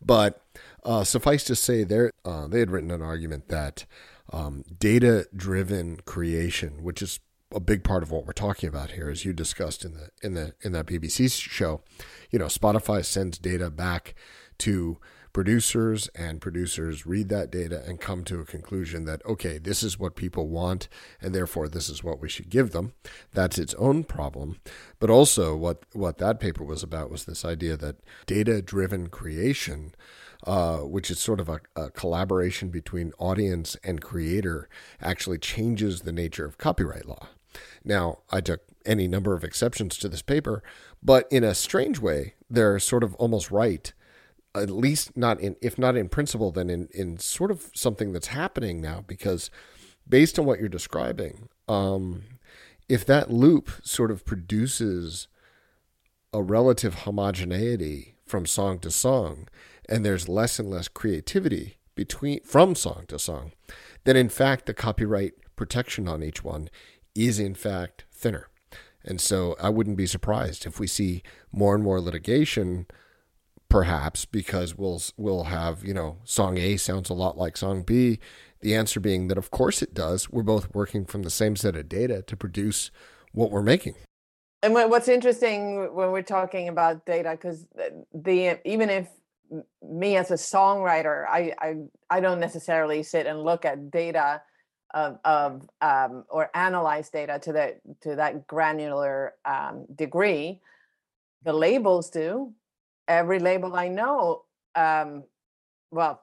[0.02, 0.44] but
[0.84, 1.84] uh, suffice to say
[2.26, 3.86] uh, they had written an argument that
[4.32, 7.20] um, data driven creation which is
[7.52, 10.36] a big part of what we're talking about here, as you discussed in the in
[10.36, 11.82] the in that BBC show.
[12.30, 14.14] You know, Spotify sends data back
[14.60, 15.00] to
[15.34, 20.00] producers, and producers read that data and come to a conclusion that okay, this is
[20.00, 20.88] what people want,
[21.22, 22.94] and therefore this is what we should give them.
[23.34, 24.60] That's its own problem,
[25.00, 29.94] but also what what that paper was about was this idea that data driven creation.
[30.48, 34.70] Uh, which is sort of a, a, collaboration between audience and creator,
[35.02, 37.28] actually changes the nature of copyright law.
[37.84, 40.64] Now, I took any number of exceptions to this paper,
[41.04, 43.94] but in a strange way, they're sort of almost right.
[44.56, 48.28] At least not in, if not in principle, then in, in sort of something that's
[48.28, 49.52] happening now, because
[50.08, 52.24] based on what you're describing, um,
[52.88, 55.28] if that loop sort of produces
[56.34, 59.48] a relative homogeneity from song to song,
[59.88, 63.52] and there's less and less creativity between from song to song,
[64.04, 66.70] then in fact the copyright protection on each one
[67.14, 68.48] is in fact thinner.
[69.04, 72.86] And so I wouldn't be surprised if we see more and more litigation,
[73.70, 78.20] perhaps because we'll we'll have you know song A sounds a lot like song B.
[78.62, 80.30] The answer being that of course it does.
[80.30, 82.92] We're both working from the same set of data to produce
[83.32, 83.96] what we're making.
[84.62, 87.66] And what's interesting when we're talking about data, because
[88.14, 89.08] the even if
[89.82, 91.76] me as a songwriter, I, I
[92.10, 94.42] I don't necessarily sit and look at data
[94.94, 100.62] of, of um, or analyze data to that to that granular um, degree.
[101.44, 102.54] The labels do.
[103.10, 104.44] Every label I know,
[104.76, 105.24] um,
[105.92, 106.22] well,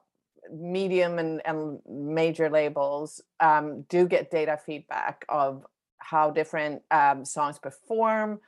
[0.51, 5.65] medium and, and major labels um, do get data feedback of
[5.97, 8.39] how different um, songs perform,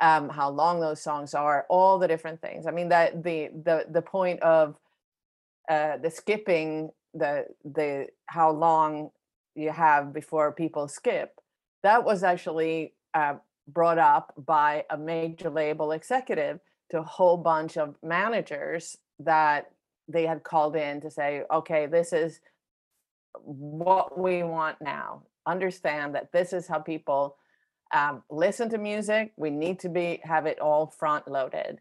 [0.00, 2.66] um, how long those songs are, all the different things.
[2.66, 4.76] I mean that the the the point of
[5.68, 9.10] uh, the skipping the the how long
[9.54, 11.40] you have before people skip,
[11.84, 13.34] that was actually uh,
[13.68, 16.58] brought up by a major label executive
[16.90, 19.70] to a whole bunch of managers that
[20.08, 22.40] they had called in to say, okay, this is
[23.42, 25.22] what we want now.
[25.46, 27.36] Understand that this is how people
[27.92, 29.32] um, listen to music.
[29.36, 31.80] We need to be have it all front loaded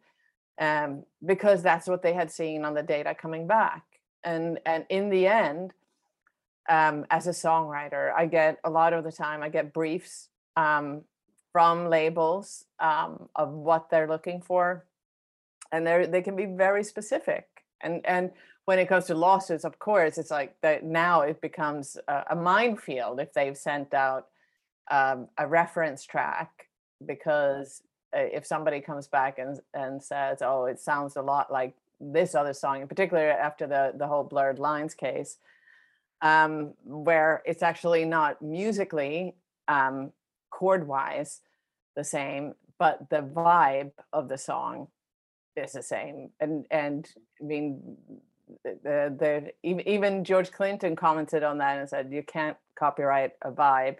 [0.59, 3.83] um, because that's what they had seen on the data coming back.
[4.23, 5.73] And and in the end,
[6.69, 8.13] um, as a songwriter.
[8.13, 11.01] I get a lot of the time, I get briefs um,
[11.51, 14.85] from labels um, of what they're looking for,
[15.73, 17.47] and they they can be very specific.
[17.81, 18.31] And and
[18.65, 22.35] when it comes to lawsuits, of course, it's like that now it becomes a, a
[22.35, 24.27] minefield if they've sent out
[24.89, 26.69] um, a reference track
[27.05, 27.81] because
[28.15, 32.35] uh, if somebody comes back and and says, "Oh, it sounds a lot like this
[32.35, 35.37] other song," in particular after the the whole blurred lines case,
[36.21, 39.35] um, where it's actually not musically
[39.67, 40.13] um,
[40.51, 41.41] chord wise
[41.95, 44.87] the same, but the vibe of the song
[45.55, 46.29] is the same.
[46.39, 47.09] And and
[47.41, 47.97] I mean,
[48.63, 53.97] the the even George Clinton commented on that and said you can't copyright a vibe.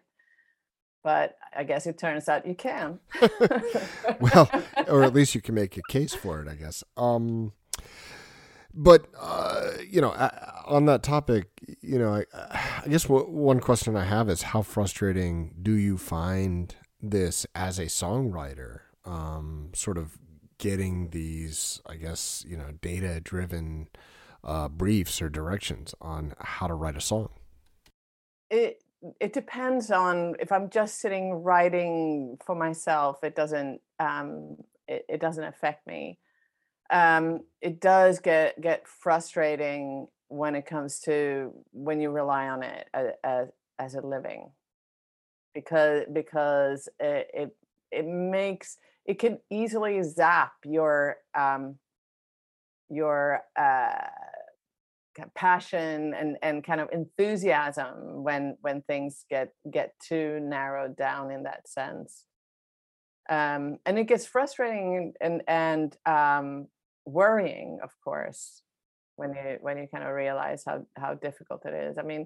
[1.04, 2.99] But I guess it turns out you can.
[4.22, 4.49] well,
[4.88, 6.82] or at least you can make a case for it, I guess.
[6.95, 7.51] Um,
[8.74, 10.12] but uh, you know,
[10.66, 11.49] on that topic,
[11.82, 16.74] you know, I, I guess one question I have is how frustrating do you find
[17.01, 18.80] this as a songwriter?
[19.06, 20.18] Um, sort of
[20.64, 23.89] getting these, I guess, you know, data driven
[24.43, 27.30] uh, briefs or directions on how to write a song.
[28.49, 28.84] It
[29.20, 33.24] it depends on if I'm just sitting writing for myself.
[33.24, 34.55] It doesn't um,
[34.88, 36.20] it, it doesn't affect me
[36.93, 42.88] um, it does get get frustrating when it comes to when you rely on it
[42.93, 43.47] as, as,
[43.80, 44.51] as a living
[45.53, 47.55] because because it, it,
[47.91, 51.76] it makes it can easily zap your um,
[52.89, 54.08] your uh,
[55.36, 61.43] passion and and kind of enthusiasm when when things get get too narrowed down in
[61.43, 62.26] that sense
[63.30, 66.68] um, and it gets frustrating and and um,
[67.06, 68.62] worrying, of course,
[69.16, 71.97] when you when you kind of realize how how difficult it is.
[71.97, 72.26] I mean,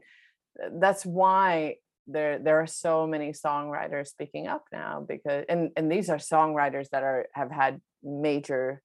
[0.80, 1.76] that's why
[2.08, 6.90] there there are so many songwriters speaking up now because and and these are songwriters
[6.90, 8.82] that are have had major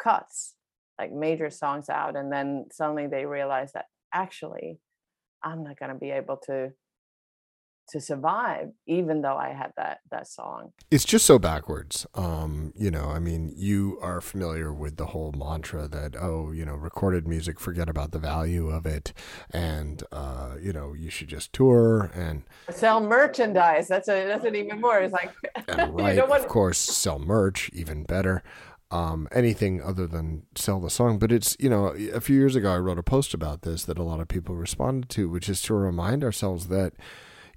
[0.00, 0.54] cuts
[0.98, 4.78] like major songs out and then suddenly they realize that actually
[5.42, 6.70] i'm not going to be able to
[7.88, 10.72] to survive even though i had that that song.
[10.90, 15.32] It's just so backwards um you know i mean you are familiar with the whole
[15.32, 19.12] mantra that oh you know recorded music forget about the value of it
[19.52, 23.88] and uh you know you should just tour and sell merchandise.
[23.88, 25.34] That's a that's an even more it's like
[25.90, 28.42] right of course sell merch even better.
[28.90, 31.18] Um, anything other than sell the song.
[31.18, 33.98] But it's, you know, a few years ago, I wrote a post about this that
[33.98, 36.94] a lot of people responded to, which is to remind ourselves that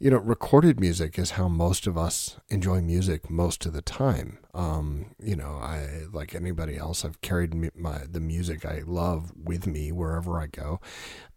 [0.01, 4.39] you know, recorded music is how most of us enjoy music most of the time.
[4.51, 7.05] Um, you know, I like anybody else.
[7.05, 10.81] I've carried my the music I love with me wherever I go.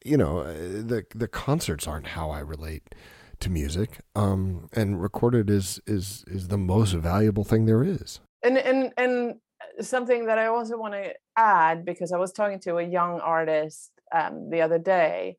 [0.02, 2.94] You know, uh, the the concerts aren't how I relate
[3.40, 4.00] to music.
[4.16, 8.20] Um, and recorded is is is the most valuable thing there is.
[8.42, 9.34] And and and
[9.82, 13.90] something that I also want to add because I was talking to a young artist
[14.10, 15.36] um, the other day.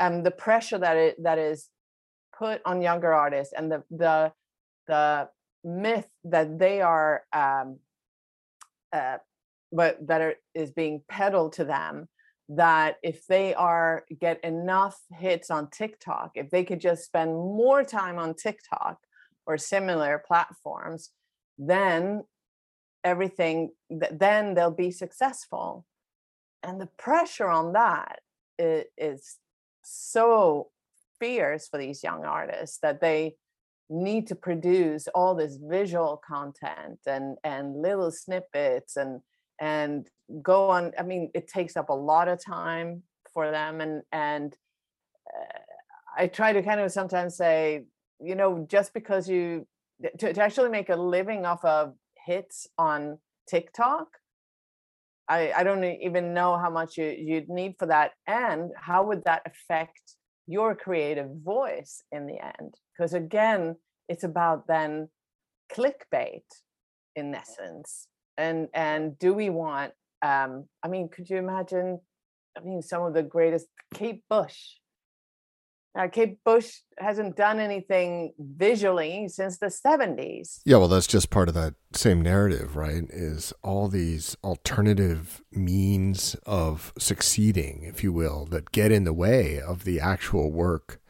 [0.00, 1.68] Um, the pressure that it that is
[2.38, 4.32] put on younger artists and the the
[4.86, 5.28] the
[5.64, 7.78] myth that they are um
[8.92, 9.16] uh
[9.72, 12.08] but that are, is being peddled to them
[12.48, 17.82] that if they are get enough hits on TikTok, if they could just spend more
[17.82, 18.98] time on TikTok
[19.46, 21.10] or similar platforms,
[21.58, 22.22] then
[23.02, 25.86] everything then they'll be successful.
[26.62, 28.20] And the pressure on that
[28.58, 29.36] is, is
[29.82, 30.68] so
[31.18, 33.34] fears for these young artists that they
[33.90, 39.20] need to produce all this visual content and and little snippets and
[39.60, 40.08] and
[40.42, 43.02] go on i mean it takes up a lot of time
[43.32, 44.56] for them and and
[45.28, 45.58] uh,
[46.16, 47.84] i try to kind of sometimes say
[48.20, 49.66] you know just because you
[50.18, 51.94] to, to actually make a living off of
[52.26, 54.08] hits on tiktok
[55.28, 59.22] i i don't even know how much you you'd need for that and how would
[59.24, 60.16] that affect
[60.46, 63.76] your creative voice in the end because again
[64.08, 65.08] it's about then
[65.72, 66.42] clickbait
[67.16, 68.08] in essence.
[68.36, 69.92] And and do we want
[70.22, 72.00] um i mean could you imagine
[72.56, 74.56] i mean some of the greatest kate bush
[75.94, 80.60] now, Kate Bush hasn't done anything visually since the 70s.
[80.64, 83.04] Yeah, well, that's just part of that same narrative, right?
[83.10, 89.60] Is all these alternative means of succeeding, if you will, that get in the way
[89.60, 91.00] of the actual work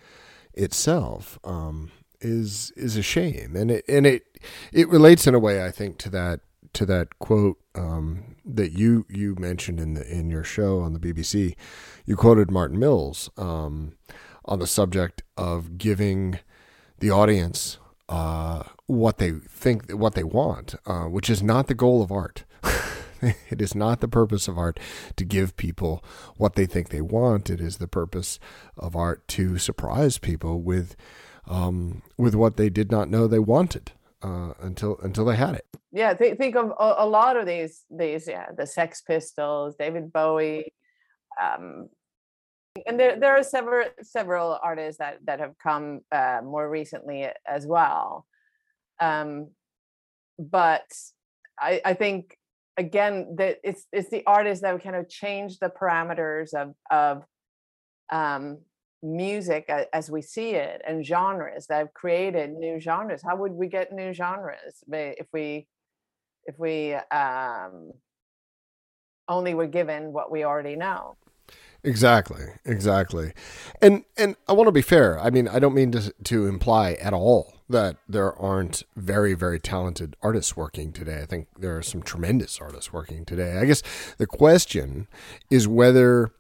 [0.53, 1.39] itself.
[1.45, 4.22] Um, is is a shame, and it and it
[4.72, 6.41] it relates in a way, I think, to that
[6.72, 10.99] to that quote um, that you you mentioned in the in your show on the
[10.99, 11.55] BBC.
[12.07, 13.30] You quoted Martin Mills.
[13.37, 13.95] Um,
[14.45, 16.38] on the subject of giving
[16.99, 17.78] the audience
[18.09, 22.45] uh, what they think, what they want, uh, which is not the goal of art.
[23.22, 24.78] it is not the purpose of art
[25.16, 26.05] to give people
[26.36, 27.51] what they think they want.
[27.51, 28.38] It is the purpose
[28.76, 30.97] of art to surprise people with
[31.47, 33.92] um, with what they did not know they wanted
[34.22, 35.66] uh, until until they had it.
[35.92, 40.12] Yeah, th- think of a, a, lot of these these yeah the Sex Pistols, David
[40.12, 40.72] Bowie,
[41.42, 41.88] um,
[42.87, 47.66] and there there are several several artists that that have come uh, more recently as
[47.66, 48.27] well.
[49.01, 49.51] Um,
[50.39, 50.87] but
[51.59, 52.37] I, I think
[52.77, 57.25] again that it's it's the artists that kind of change the parameters of of
[58.11, 58.59] um,
[59.03, 63.22] music as we see it and genres that have created new genres.
[63.22, 64.83] How would we get new genres?
[64.91, 65.68] If we
[66.47, 67.93] if we um,
[69.29, 71.16] only were given what we already know
[71.85, 73.32] Exactly, exactly.
[73.82, 75.20] And and I want to be fair.
[75.20, 79.61] I mean, I don't mean to to imply at all that there aren't very very
[79.61, 81.20] talented artists working today.
[81.20, 83.59] I think there are some tremendous artists working today.
[83.59, 83.82] I guess
[84.16, 85.09] the question
[85.51, 86.32] is whether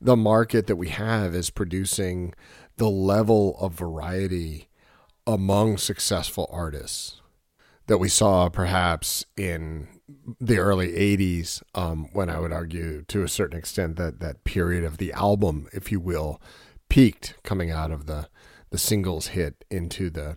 [0.00, 2.34] the market that we have is producing
[2.76, 4.68] the level of variety
[5.28, 7.20] among successful artists
[7.86, 9.88] that we saw perhaps in
[10.40, 14.84] the early 80s um, when I would argue to a certain extent that that period
[14.84, 16.40] of the album, if you will,
[16.88, 18.28] peaked coming out of the
[18.70, 20.36] the singles hit into the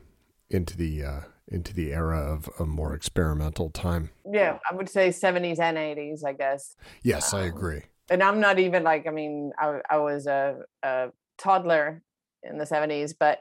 [0.49, 4.09] into the uh, into the era of a more experimental time.
[4.29, 6.75] Yeah, I would say 70s and 80s, I guess.
[7.03, 7.81] Yes, um, I agree.
[8.09, 12.01] And I'm not even like I mean I I was a, a toddler
[12.43, 13.39] in the 70s, but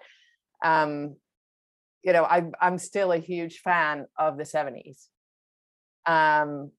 [0.65, 1.17] um
[2.05, 5.09] you know I I'm still a huge fan of the 70s
[6.07, 6.71] um,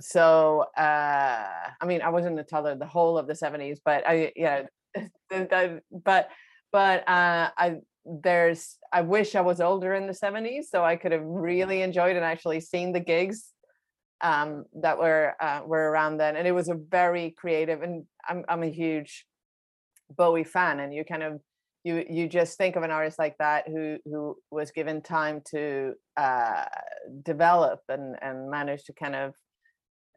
[0.00, 1.46] so uh,
[1.80, 6.28] I mean, I wasn't a toddler the whole of the '70s, but I, know, but
[6.72, 11.12] but uh, I there's I wish I was older in the 70s so I could
[11.12, 13.46] have really enjoyed and actually seen the gigs
[14.20, 18.44] um, that were uh, were around then and it was a very creative and I'm
[18.48, 19.26] I'm a huge
[20.14, 21.40] Bowie fan and you kind of
[21.84, 25.94] you you just think of an artist like that who who was given time to
[26.16, 26.64] uh,
[27.22, 29.34] develop and and manage to kind of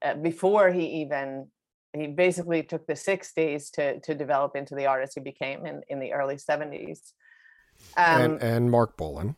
[0.03, 1.47] uh, before he even
[1.93, 5.99] he basically took the 60s to to develop into the artist he became in in
[5.99, 7.11] the early 70s
[7.97, 9.36] um, and, and marc bolan.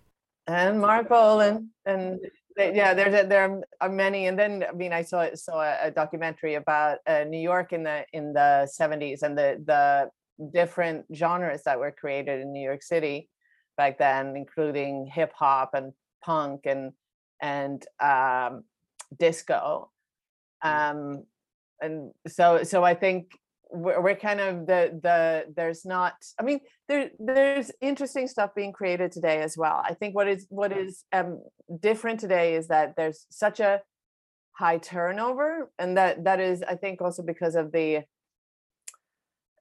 [0.47, 2.19] and marc bolan and
[2.57, 6.55] yeah there's a, there are many and then i mean i saw saw a, documentary
[6.55, 10.09] about uh, new york in the in the 70s and the the
[10.53, 13.29] different genres that were created in new york city
[13.77, 16.91] back then including hip hop and punk and
[17.41, 18.63] and um,
[19.17, 19.89] disco.
[20.63, 20.91] Mm.
[20.91, 21.23] um,
[21.81, 23.31] and so so i think
[23.71, 28.73] we're, we're kind of the the there's not i mean there there's interesting stuff being
[28.73, 29.81] created today as well.
[29.85, 31.41] I think what is what is um
[31.79, 33.81] different today is that there's such a
[34.53, 38.01] high turnover and that that is i think also because of the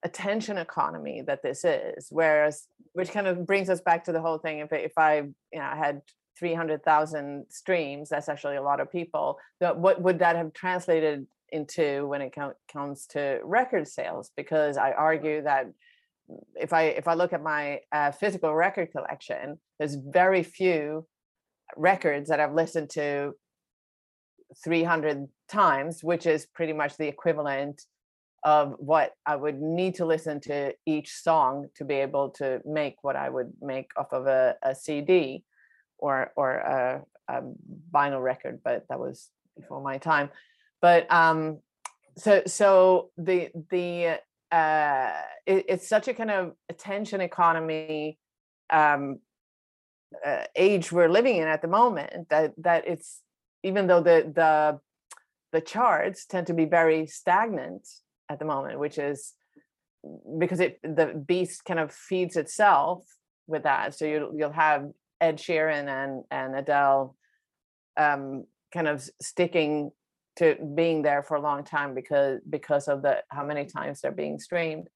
[0.04, 4.38] attention economy that this is whereas which kind of brings us back to the whole
[4.38, 6.00] thing if if i you know had
[6.38, 12.22] 300,000 streams that's actually a lot of people what would that have translated into when
[12.22, 14.30] it com- comes to record sales?
[14.36, 15.66] Because I argue that
[16.56, 21.06] if I if I look at my uh, physical record collection, there's very few
[21.76, 23.34] records that I've listened to
[24.62, 27.82] 300 times, which is pretty much the equivalent
[28.48, 32.96] of what I would need to listen to each song to be able to make
[33.02, 35.44] what I would make off of a, a CD
[35.98, 37.42] or or a, a
[37.92, 40.30] vinyl record, but that was before my time.
[40.80, 41.58] But um
[42.16, 44.18] so so the the
[44.50, 45.12] uh
[45.44, 48.18] it, it's such a kind of attention economy
[48.70, 49.18] um
[50.24, 53.20] uh, age we're living in at the moment that that it's
[53.62, 54.80] even though the the
[55.52, 57.86] the charts tend to be very stagnant
[58.28, 59.34] at the moment which is
[60.38, 63.04] because it the beast kind of feeds itself
[63.46, 63.94] with that.
[63.94, 67.16] So you you'll have Ed Sheeran and and Adele
[67.96, 69.90] um kind of sticking
[70.36, 74.12] to being there for a long time because because of the how many times they're
[74.12, 74.88] being streamed.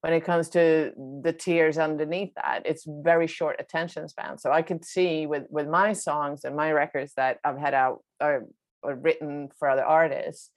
[0.00, 4.38] When it comes to the tiers underneath that it's very short attention span.
[4.38, 8.04] So i can see with with my songs and my records that i've had out
[8.20, 8.46] or,
[8.82, 10.52] or written for other artists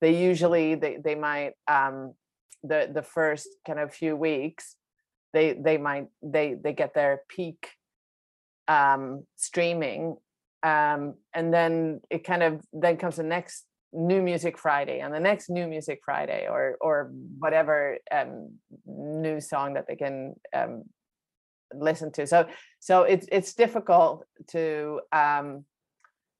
[0.00, 2.14] they usually they, they might um
[2.62, 4.76] the the first kind of few weeks
[5.32, 7.70] they they might they they get their peak
[8.68, 10.16] um streaming
[10.62, 15.20] um, and then it kind of then comes the next new music friday and the
[15.20, 18.50] next new music friday or or whatever um,
[18.84, 20.82] new song that they can um,
[21.74, 22.26] listen to.
[22.26, 22.46] So
[22.80, 25.64] so it's it's difficult to um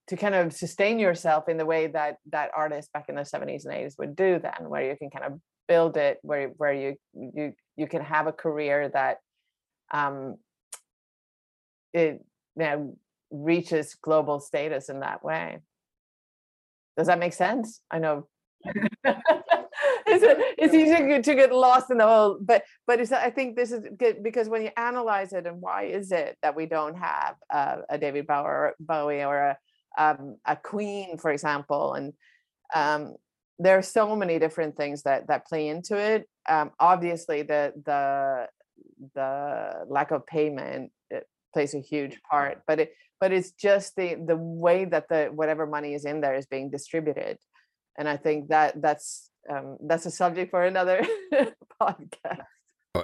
[0.09, 3.65] to kind of sustain yourself in the way that that artists back in the 70s
[3.65, 6.97] and 80s would do then where you can kind of build it where where you
[7.15, 9.19] you you can have a career that
[9.91, 10.37] um
[11.93, 12.25] it
[12.57, 12.97] you know
[13.31, 15.59] reaches global status in that way.
[16.97, 17.81] Does that make sense?
[17.91, 18.29] I know
[20.07, 23.87] it's, easy to get lost in the whole, but but it's, I think this is
[23.99, 27.99] good because when you analyze it and why is it that we don't have a
[27.99, 29.59] David Bowie or a
[29.97, 32.13] um, a Queen, for example, and
[32.75, 33.15] um,
[33.59, 36.29] there are so many different things that that play into it.
[36.49, 38.49] Um, obviously, the the
[39.15, 40.93] the lack of payment
[41.53, 45.67] plays a huge part, but it but it's just the the way that the whatever
[45.67, 47.39] money is in there is being distributed.
[47.99, 51.01] And i think that that's um, that's a subject for another
[51.81, 52.56] podcast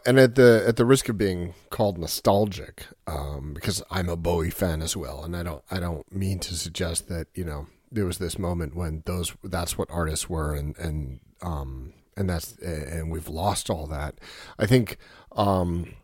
[0.07, 4.51] and at the at the risk of being called nostalgic um, because i'm a bowie
[4.51, 8.05] fan as well and i don't i don't mean to suggest that you know there
[8.05, 13.11] was this moment when those that's what artists were and and um and that's and
[13.11, 14.14] we've lost all that
[14.59, 14.97] i think
[15.32, 15.95] um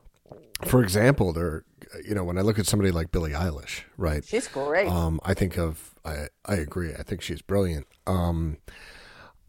[0.64, 1.64] for example, there,
[2.04, 4.24] you know, when I look at somebody like Billie Eilish, right?
[4.24, 4.88] She's great.
[4.88, 6.92] Um, I think of, I, I agree.
[6.94, 7.86] I think she's brilliant.
[8.06, 8.58] Um,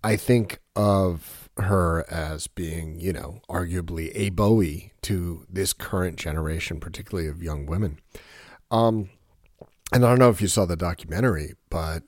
[0.04, 6.80] I think of her as being, you know, arguably a Bowie to this current generation,
[6.80, 8.00] particularly of young women.
[8.72, 9.10] Um,
[9.92, 12.04] and I don't know if you saw the documentary, but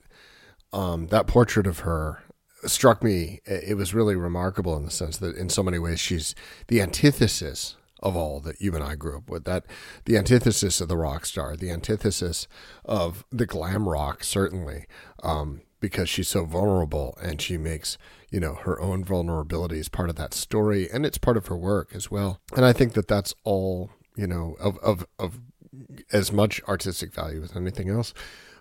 [0.73, 2.23] um, that portrait of her
[2.65, 3.39] struck me.
[3.45, 6.35] It was really remarkable in the sense that, in so many ways, she's
[6.67, 9.45] the antithesis of all that you and I grew up with.
[9.45, 9.65] That
[10.05, 12.47] the antithesis of the rock star, the antithesis
[12.85, 14.85] of the glam rock, certainly,
[15.23, 17.97] um, because she's so vulnerable and she makes
[18.31, 21.57] you know her own vulnerability is part of that story, and it's part of her
[21.57, 22.39] work as well.
[22.55, 25.39] And I think that that's all you know, of of of
[26.11, 28.13] as much artistic value as anything else.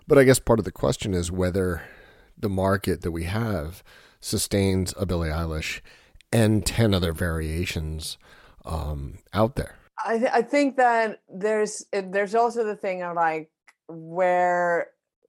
[0.07, 1.83] But I guess part of the question is whether
[2.37, 3.83] the market that we have
[4.19, 5.81] sustains a Billie Eilish
[6.31, 8.17] and 10 other variations
[8.65, 9.75] um, out there.
[10.03, 13.51] I, th- I think that there's there's also the thing of like
[13.87, 14.87] where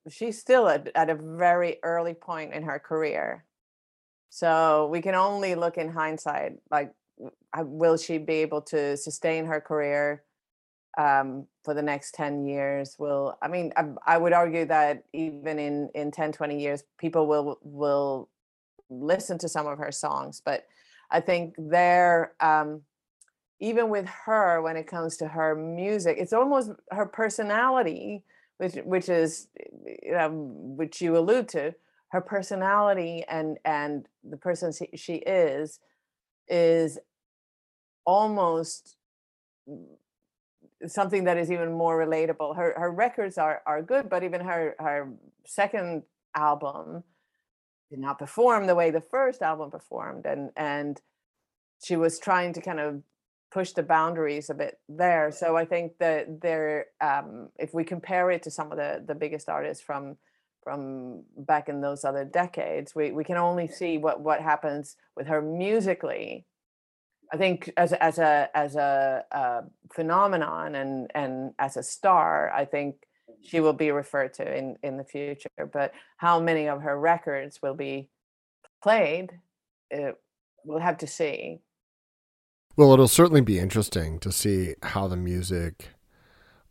[0.08, 3.44] she's still at, at a very early point in her career
[4.34, 6.90] so we can only look in hindsight like
[7.58, 10.22] will she be able to sustain her career
[10.96, 12.96] um, for the next 10 years?
[12.98, 17.26] Will i mean I, I, would argue that even in in 10 20 years people
[17.26, 18.30] will will
[18.88, 20.66] listen to some of her songs but
[21.10, 22.80] i think there um,
[23.60, 28.24] even with her when it comes to her music it's almost her personality
[28.56, 29.48] which which is
[30.04, 31.74] you know which you allude to
[32.12, 35.80] her personality and and the person she is
[36.46, 36.98] is
[38.04, 38.96] almost
[40.86, 42.54] something that is even more relatable.
[42.54, 45.10] Her her records are are good, but even her her
[45.46, 46.02] second
[46.36, 47.02] album
[47.90, 51.00] did not perform the way the first album performed, and and
[51.82, 53.02] she was trying to kind of
[53.50, 55.30] push the boundaries a bit there.
[55.30, 59.14] So I think that there, um, if we compare it to some of the the
[59.14, 60.18] biggest artists from
[60.62, 65.26] from back in those other decades, we we can only see what what happens with
[65.26, 66.46] her musically
[67.32, 69.62] I think as as a as a, a,
[69.94, 72.96] phenomenon and and as a star, I think
[73.40, 75.48] she will be referred to in in the future.
[75.72, 78.10] But how many of her records will be
[78.82, 79.30] played,
[79.94, 80.12] uh,
[80.64, 81.60] we'll have to see.
[82.76, 85.88] Well, it'll certainly be interesting to see how the music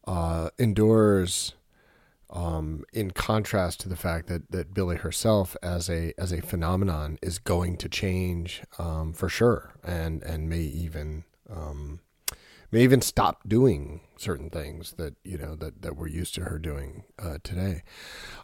[0.05, 1.53] uh, endures
[2.31, 7.17] um, in contrast to the fact that that Billie herself as a as a phenomenon
[7.21, 11.99] is going to change um, for sure, and and may even um,
[12.71, 16.59] may even stop doing certain things that you know that that we're used to her
[16.59, 17.83] doing uh, today.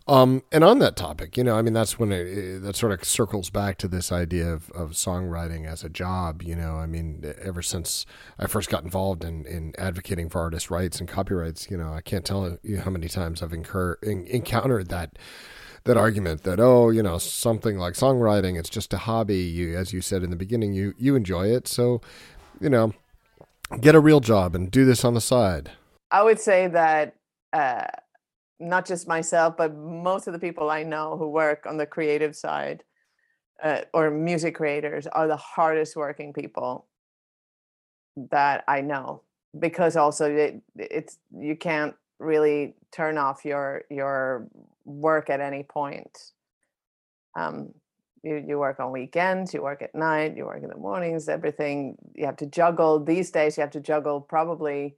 [0.07, 2.91] Um, and on that topic, you know, I mean, that's when it, it, that sort
[2.93, 6.41] of circles back to this idea of, of songwriting as a job.
[6.41, 8.05] You know, I mean, ever since
[8.39, 12.01] I first got involved in, in advocating for artist rights and copyrights, you know, I
[12.01, 15.17] can't tell you how many times I've incur, in, encountered that
[15.83, 19.93] that argument that oh you know something like songwriting it's just a hobby you as
[19.93, 22.01] you said in the beginning you you enjoy it so
[22.59, 22.91] you know
[23.79, 25.71] get a real job and do this on the side?
[26.11, 27.15] I would say that
[27.53, 27.85] uh,
[28.59, 32.35] not just myself, but most of the people I know who work on the creative
[32.35, 32.83] side
[33.63, 36.85] uh, or music creators are the hardest working people
[38.31, 39.21] that I know
[39.59, 44.47] because also it, it's you can't really turn off your your
[44.85, 46.31] work at any point.
[47.35, 47.73] Um,
[48.23, 51.97] you, you work on weekends you work at night you work in the mornings everything
[52.15, 54.95] you have to juggle these days you have to juggle probably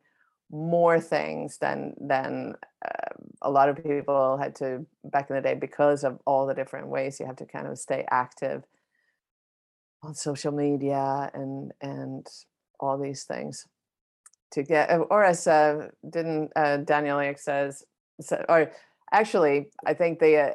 [0.51, 2.55] more things than than
[2.85, 6.53] uh, a lot of people had to back in the day because of all the
[6.53, 8.63] different ways you have to kind of stay active
[10.01, 12.25] on social media and and
[12.79, 13.67] all these things
[14.51, 17.83] to get or as uh, didn't uh, Daniel Ek says
[18.47, 18.71] or
[19.11, 20.51] actually I think they uh,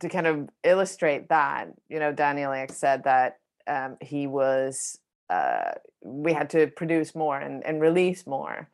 [0.00, 4.98] to kind of illustrate that, you know, Daniel Ek said that um, he was,
[5.30, 5.72] uh,
[6.04, 8.68] we had to produce more and, and release more.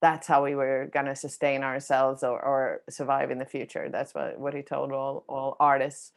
[0.00, 3.88] That's how we were going to sustain ourselves or, or survive in the future.
[3.90, 6.12] That's what, what he told all, all artists.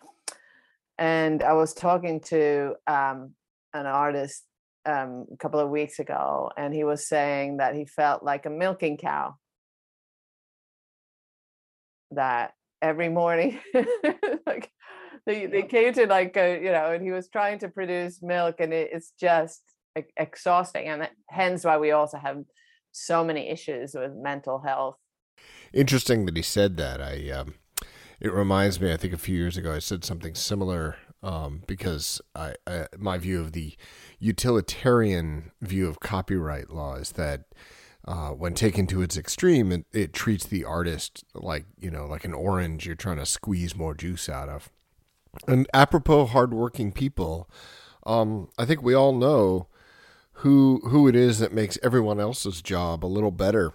[0.97, 3.31] And I was talking to um,
[3.73, 4.43] an artist
[4.85, 8.49] um, a couple of weeks ago, and he was saying that he felt like a
[8.49, 9.35] milking cow.
[12.11, 12.53] That
[12.85, 13.59] every morning.
[14.45, 14.71] like
[15.25, 18.55] they, they came to like a, you know, and he was trying to produce milk,
[18.59, 19.61] and it, it's just
[20.17, 22.43] exhausting, and hence why we also have
[22.91, 24.97] so many issues with mental health.
[25.73, 27.01] Interesting that he said that.
[27.01, 27.55] I um,
[28.19, 28.93] it reminds me.
[28.93, 33.17] I think a few years ago I said something similar um, because I, I my
[33.17, 33.73] view of the
[34.19, 37.45] utilitarian view of copyright law is that
[38.07, 42.23] uh, when taken to its extreme, it, it, treats the artist like you know, like
[42.23, 44.69] an orange you're trying to squeeze more juice out of.
[45.47, 47.49] And apropos hardworking people,
[48.05, 49.67] um, I think we all know
[50.39, 53.73] who who it is that makes everyone else's job a little better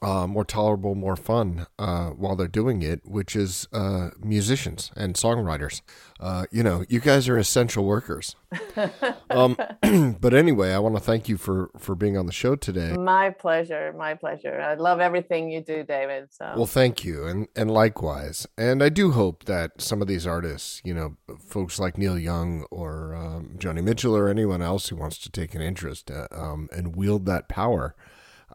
[0.00, 5.14] uh, more tolerable, more fun uh, while they're doing it, which is uh, musicians and
[5.14, 5.82] songwriters.
[6.20, 8.36] Uh, you know, you guys are essential workers.
[9.30, 9.56] um,
[10.20, 12.92] but anyway, I want to thank you for for being on the show today.
[12.96, 14.60] My pleasure, my pleasure.
[14.60, 16.28] I love everything you do, David.
[16.30, 18.46] So well, thank you, and and likewise.
[18.56, 22.64] And I do hope that some of these artists, you know, folks like Neil Young
[22.70, 26.68] or um, Joni Mitchell or anyone else who wants to take an interest uh, um,
[26.72, 27.96] and wield that power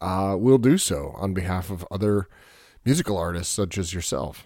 [0.02, 2.28] uh, will do so on behalf of other
[2.86, 4.46] musical artists such as yourself.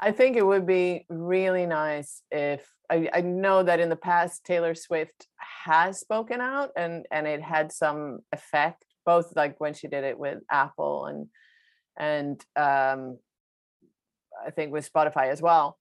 [0.00, 4.44] I think it would be really nice if I, I, know that in the past
[4.44, 5.26] Taylor Swift
[5.64, 10.18] has spoken out and and it had some effect, both like when she did it
[10.18, 11.26] with Apple and
[11.98, 13.18] and um,
[14.46, 15.76] I think with Spotify as well.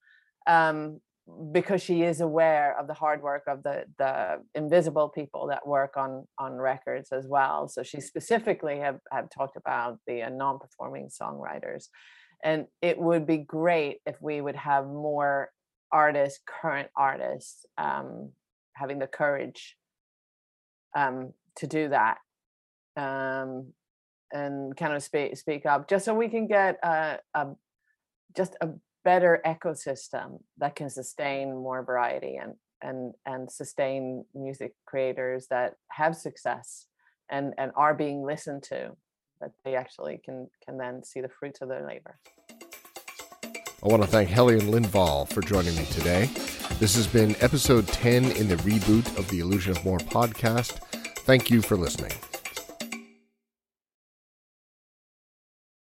[0.48, 1.00] Um,
[1.52, 5.98] because she is aware of the hard work of the the invisible people that work
[5.98, 7.68] on on records as well.
[7.68, 11.90] So she specifically have have talked about the uh, non-performing songwriters.
[12.44, 15.50] And it would be great if we would have more
[15.92, 18.32] artists current artists um,
[18.74, 19.76] having the courage
[20.96, 22.18] um, to do that
[22.96, 23.74] um,
[24.32, 27.48] and kind of speak speak up just so we can get a, a
[28.36, 28.70] just a
[29.08, 36.14] better ecosystem that can sustain more variety and and and sustain music creators that have
[36.14, 36.88] success
[37.30, 38.92] and and are being listened to
[39.40, 42.20] that they actually can can then see the fruits of their labor.
[43.82, 46.30] I want to thank Helienne Lindvall for joining me today.
[46.80, 50.80] This has been episode 10 in the reboot of the Illusion of More podcast.
[51.20, 52.12] Thank you for listening.